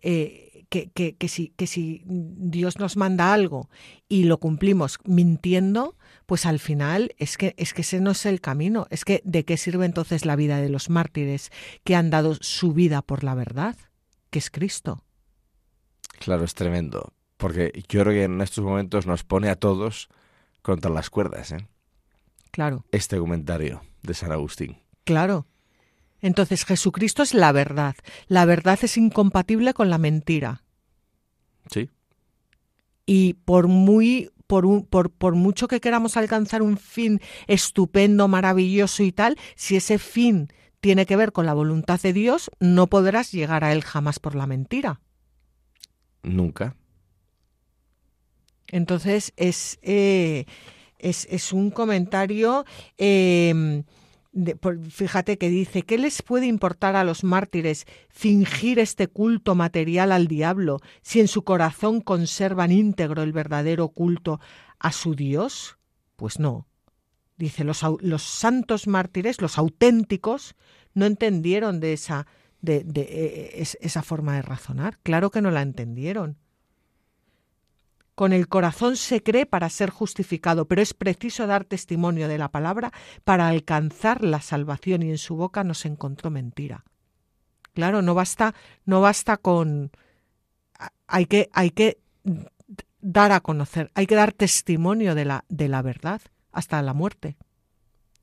[0.03, 3.69] eh, que, que, que, si, que si Dios nos manda algo
[4.09, 5.97] y lo cumplimos mintiendo,
[6.31, 8.87] pues al final es que, es que ese no es el camino.
[8.91, 11.51] Es que ¿de qué sirve entonces la vida de los mártires
[11.83, 13.77] que han dado su vida por la verdad,
[14.31, 15.03] que es Cristo?
[16.21, 17.15] Claro, es tremendo.
[17.37, 20.09] Porque yo creo que en estos momentos nos pone a todos
[20.63, 21.67] contra las cuerdas, ¿eh?
[22.53, 22.85] Claro.
[22.93, 24.79] Este comentario de San Agustín.
[25.03, 25.49] Claro.
[26.21, 27.97] Entonces Jesucristo es la verdad.
[28.29, 30.63] La verdad es incompatible con la mentira.
[31.69, 31.91] Sí.
[33.05, 39.05] Y por muy por, un, por, por mucho que queramos alcanzar un fin estupendo, maravilloso
[39.05, 40.49] y tal, si ese fin
[40.81, 44.35] tiene que ver con la voluntad de Dios, no podrás llegar a él jamás por
[44.35, 45.01] la mentira.
[46.25, 46.75] Nunca.
[48.67, 50.47] Entonces es, eh,
[50.99, 52.65] es, es, un comentario
[52.99, 53.85] eh,
[54.91, 60.29] fíjate que dice, ¿qué les puede importar a los mártires fingir este culto material al
[60.29, 64.41] diablo si en su corazón conservan íntegro el verdadero culto
[64.79, 65.79] a su Dios?
[66.17, 66.69] Pues no.
[67.37, 70.55] Dice, los, los santos mártires, los auténticos,
[70.95, 72.27] no entendieron de esa,
[72.61, 74.99] de, de, de esa forma de razonar.
[75.03, 76.37] Claro que no la entendieron.
[78.21, 82.51] Con el corazón se cree para ser justificado, pero es preciso dar testimonio de la
[82.51, 82.93] palabra
[83.25, 86.85] para alcanzar la salvación y en su boca no se encontró mentira.
[87.73, 88.55] Claro, no basta,
[88.85, 89.91] no basta con
[91.07, 91.97] hay que hay que
[93.01, 96.21] dar a conocer, hay que dar testimonio de la de la verdad
[96.53, 97.39] hasta la muerte,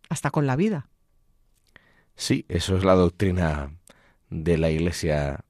[0.10, 0.90] hasta con la vida.
[2.16, 3.72] Sí, eso es la doctrina
[4.30, 5.44] de la Iglesia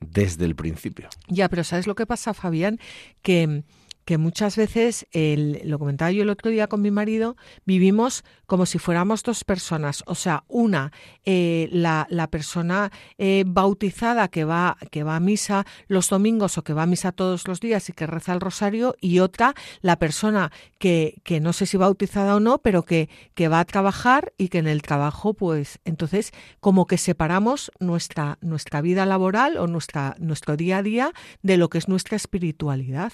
[0.00, 1.08] desde el principio.
[1.28, 2.78] Ya, pero ¿sabes lo que pasa, Fabián?
[3.22, 3.62] Que,
[4.08, 7.36] que muchas veces, lo comentaba yo el otro día con mi marido,
[7.66, 10.02] vivimos como si fuéramos dos personas.
[10.06, 10.92] O sea, una,
[11.26, 16.64] eh, la, la, persona eh, bautizada que va, que va a misa los domingos o
[16.64, 19.52] que va a misa todos los días y que reza el rosario, y otra,
[19.82, 23.66] la persona que, que no sé si bautizada o no, pero que, que va a
[23.66, 29.58] trabajar y que en el trabajo, pues, entonces, como que separamos nuestra, nuestra vida laboral
[29.58, 33.12] o nuestra, nuestro día a día de lo que es nuestra espiritualidad.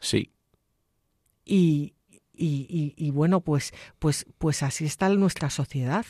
[0.00, 0.30] Sí.
[1.44, 1.94] Y,
[2.32, 6.04] y, y, y, bueno, pues, pues, pues así está nuestra sociedad.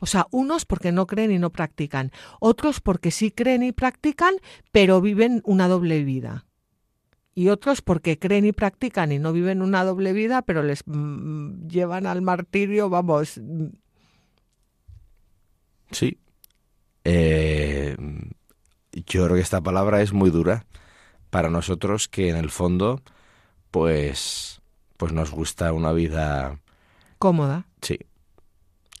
[0.00, 4.34] O sea, unos porque no creen y no practican, otros porque sí creen y practican,
[4.70, 6.46] pero viven una doble vida.
[7.34, 11.66] Y otros porque creen y practican y no viven una doble vida, pero les mmm,
[11.66, 13.40] llevan al martirio, vamos.
[15.90, 16.18] Sí.
[17.04, 17.96] Eh,
[18.92, 20.66] yo creo que esta palabra es muy dura
[21.30, 23.02] para nosotros que en el fondo
[23.72, 24.60] pues
[24.96, 26.60] pues nos gusta una vida
[27.18, 27.66] cómoda.
[27.80, 27.98] Sí.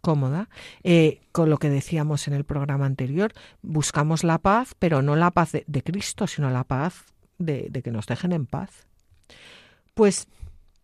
[0.00, 0.48] Cómoda.
[0.82, 5.30] Eh, con lo que decíamos en el programa anterior, buscamos la paz, pero no la
[5.30, 7.04] paz de, de Cristo, sino la paz
[7.38, 8.88] de, de, que nos dejen en paz.
[9.94, 10.26] Pues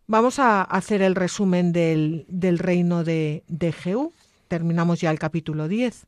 [0.07, 4.13] vamos a hacer el resumen del, del reino de, de Jehú.
[4.47, 6.05] Terminamos ya el capítulo 10.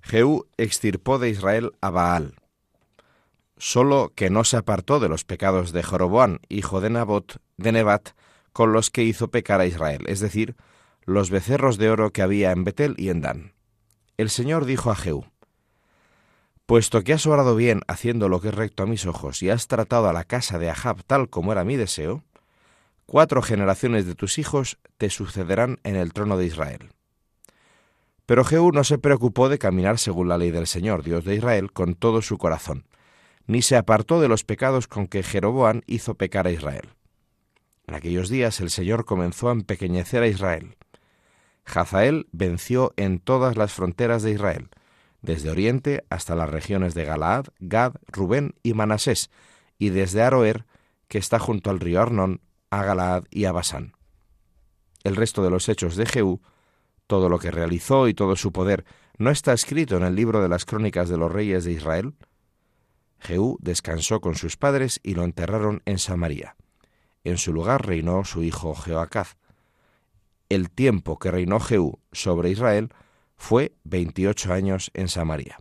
[0.00, 2.36] Jehú extirpó de Israel a Baal
[3.58, 8.10] solo que no se apartó de los pecados de Joroboán, hijo de Nabot, de Nebat,
[8.52, 10.56] con los que hizo pecar a Israel, es decir,
[11.04, 13.52] los becerros de oro que había en Betel y en Dan.
[14.16, 15.26] El Señor dijo a Jehú,
[16.66, 19.68] Puesto que has obrado bien haciendo lo que es recto a mis ojos y has
[19.68, 22.24] tratado a la casa de Ahab tal como era mi deseo,
[23.06, 26.90] cuatro generaciones de tus hijos te sucederán en el trono de Israel.
[28.26, 31.72] Pero Jehú no se preocupó de caminar según la ley del Señor, Dios de Israel,
[31.72, 32.84] con todo su corazón,
[33.46, 36.88] ni se apartó de los pecados con que Jeroboán hizo pecar a Israel.
[37.86, 40.76] En aquellos días el Señor comenzó a empequeñecer a Israel.
[41.64, 44.68] Hazael venció en todas las fronteras de Israel,
[45.22, 49.30] desde Oriente hasta las regiones de Galaad, Gad, Rubén y Manasés,
[49.78, 50.66] y desde Aroer,
[51.08, 52.40] que está junto al río Arnón,
[52.70, 53.92] a Galaad y a Basán.
[55.04, 56.40] El resto de los hechos de Jehú
[57.06, 58.84] todo lo que realizó y todo su poder
[59.18, 62.14] no está escrito en el libro de las crónicas de los reyes de Israel.
[63.18, 66.56] Jehú descansó con sus padres y lo enterraron en Samaria.
[67.24, 69.36] En su lugar reinó su hijo Jehoacaz.
[70.48, 72.90] El tiempo que reinó Jehú sobre Israel
[73.36, 75.58] fue veintiocho años en Samaria.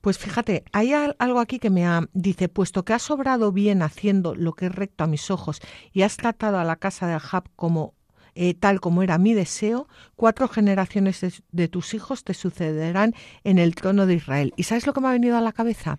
[0.00, 4.34] Pues fíjate, hay algo aquí que me ha, dice, puesto que has sobrado bien haciendo
[4.34, 5.60] lo que es recto a mis ojos
[5.92, 7.94] y has tratado a la casa de Ahab como
[8.40, 13.74] eh, tal como era mi deseo, cuatro generaciones de, tus hijos te sucederán en el
[13.74, 14.54] trono de Israel.
[14.56, 15.98] ¿Y sabes lo que me ha venido a la cabeza?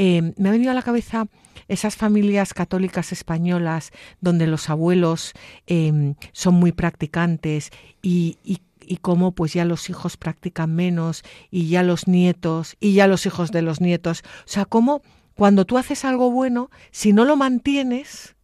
[0.00, 1.26] Eh, me ha venido a la cabeza
[1.66, 3.90] esas familias católicas españolas
[4.20, 5.34] donde los abuelos
[5.66, 7.70] em, son muy practicantes
[8.00, 12.94] y, y, y cómo pues ya los hijos practican menos y ya los nietos y
[12.94, 14.22] ya los hijos de los nietos.
[14.46, 15.02] O sea, cómo
[15.34, 18.36] cuando tú haces algo bueno, si no lo mantienes,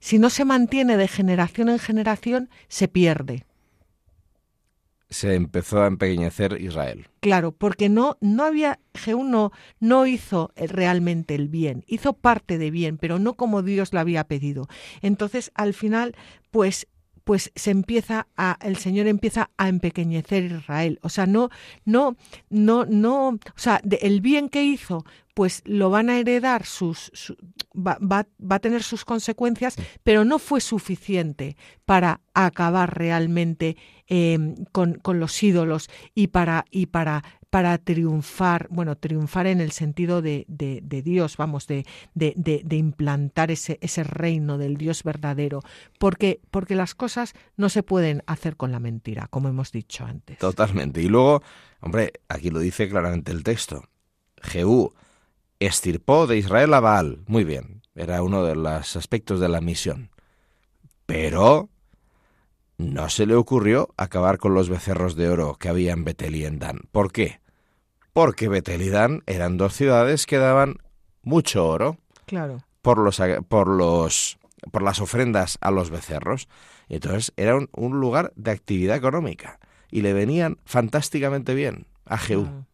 [0.00, 3.44] si no se mantiene de generación en generación, se pierde.
[5.14, 7.06] Se empezó a empequeñecer Israel.
[7.20, 12.98] Claro, porque no, no había, Jehú no, hizo realmente el bien, hizo parte de bien,
[12.98, 14.66] pero no como Dios lo había pedido.
[15.02, 16.16] Entonces, al final,
[16.50, 16.88] pues
[17.22, 21.48] pues se empieza a el Señor empieza a empequeñecer Israel, o sea, no
[21.84, 22.16] no
[22.50, 27.34] no no, o sea, el bien que hizo pues lo van a heredar sus,
[27.74, 33.76] va, va, a tener sus consecuencias, pero no fue suficiente para acabar realmente
[34.06, 37.22] em, con, con, los ídolos y para, y para
[37.54, 43.78] para triunfar, bueno, triunfar en el sentido de, de, Dios, vamos, de, de, implantar ese,
[43.80, 45.60] ese reino del Dios verdadero,
[46.00, 50.38] porque, porque las cosas no se pueden hacer con la mentira, como hemos dicho antes.
[50.38, 51.00] Totalmente.
[51.00, 51.44] Y luego,
[51.78, 53.84] hombre, aquí lo dice claramente el texto.
[54.42, 54.92] Jehú
[55.66, 57.24] estirpó de Israel a Baal.
[57.26, 60.10] Muy bien, era uno de los aspectos de la misión.
[61.06, 61.68] Pero
[62.78, 66.44] no se le ocurrió acabar con los becerros de oro que había en Betel y
[66.44, 66.80] en Dan.
[66.90, 67.40] ¿Por qué?
[68.14, 70.76] porque Betel y Dan eran dos ciudades que daban
[71.22, 72.64] mucho oro claro.
[72.80, 74.38] por, los, por, los,
[74.70, 76.48] por las ofrendas a los becerros.
[76.88, 79.58] Entonces era un, lugar de actividad económica
[79.90, 82.64] y le venían fantásticamente bien a Jehú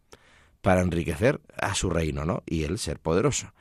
[0.61, 2.43] para enriquecer a su reino ¿no?
[2.45, 3.53] y él ser poderoso.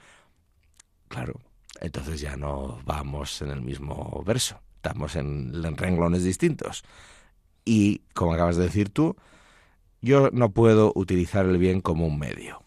[1.09, 1.41] Claro,
[1.81, 6.85] entonces ya no vamos en el mismo verso, estamos en renglones distintos.
[7.65, 9.17] Y como acabas de decir tú,
[10.01, 12.63] yo no puedo utilizar el bien como un medio.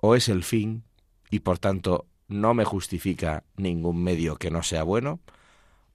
[0.00, 0.84] O es el fin
[1.30, 5.20] y por tanto no me justifica ningún medio que no sea bueno,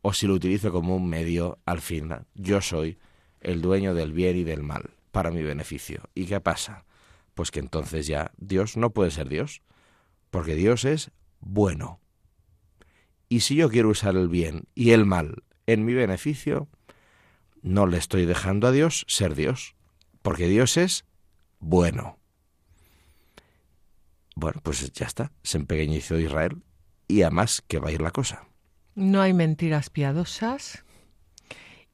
[0.01, 2.97] o si lo utilizo como un medio, al fin yo soy
[3.41, 6.03] el dueño del bien y del mal para mi beneficio.
[6.15, 6.86] ¿Y qué pasa?
[7.40, 9.62] Pues que entonces ya Dios no puede ser Dios,
[10.30, 12.02] porque Dios es bueno.
[13.30, 16.68] Y si yo quiero usar el bien y el mal en mi beneficio,
[17.62, 19.78] no le estoy dejando a Dios ser Dios
[20.22, 21.06] porque Dios es
[21.60, 22.20] bueno.
[24.36, 26.62] Bueno, pues ya está, se empequeñeció Israel
[27.08, 28.50] y a más que va a ir la cosa.
[28.96, 30.84] No hay mentiras piadosas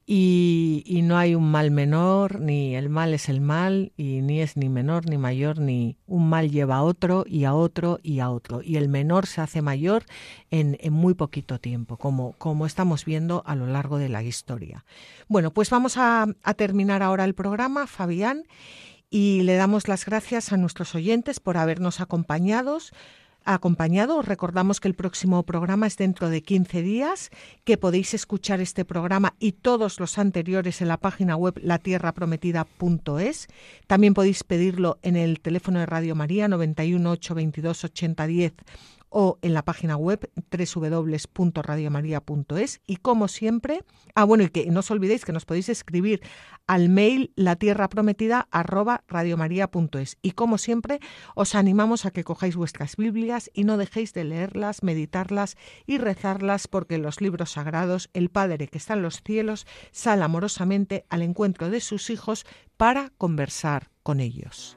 [0.08, 4.56] y, no hay un mal menor, ni el mal es el mal, y ni es
[4.56, 8.30] ni menor ni mayor, ni un mal lleva a otro y a otro y a
[8.30, 8.62] otro.
[8.62, 10.04] Y el menor se hace mayor
[10.52, 14.84] en, en muy poquito tiempo, como, como estamos viendo a lo largo de la historia.
[15.26, 18.44] Bueno, pues vamos a, a terminar ahora el programa, Fabián,
[19.10, 22.92] y le damos las gracias a nuestros oyentes por habernos acompañados
[23.46, 24.18] acompañado.
[24.18, 27.30] Os recordamos que el próximo programa es dentro de 15 días,
[27.64, 33.46] que podéis escuchar este programa y todos los anteriores en la página web latierraprometida.es.
[33.86, 38.54] También podéis pedirlo en el teléfono de Radio María 91 822 8010
[39.18, 43.82] o en la página web www.radiomaria.es y como siempre,
[44.14, 46.20] ah bueno, y que no os olvidéis que nos podéis escribir
[46.66, 51.00] al mail la tierra prometida arroba radiomaria.es y como siempre
[51.34, 55.56] os animamos a que cojáis vuestras Biblias y no dejéis de leerlas, meditarlas
[55.86, 60.24] y rezarlas porque en los libros sagrados el Padre que está en los cielos sale
[60.24, 62.44] amorosamente al encuentro de sus hijos
[62.76, 64.76] para conversar con ellos.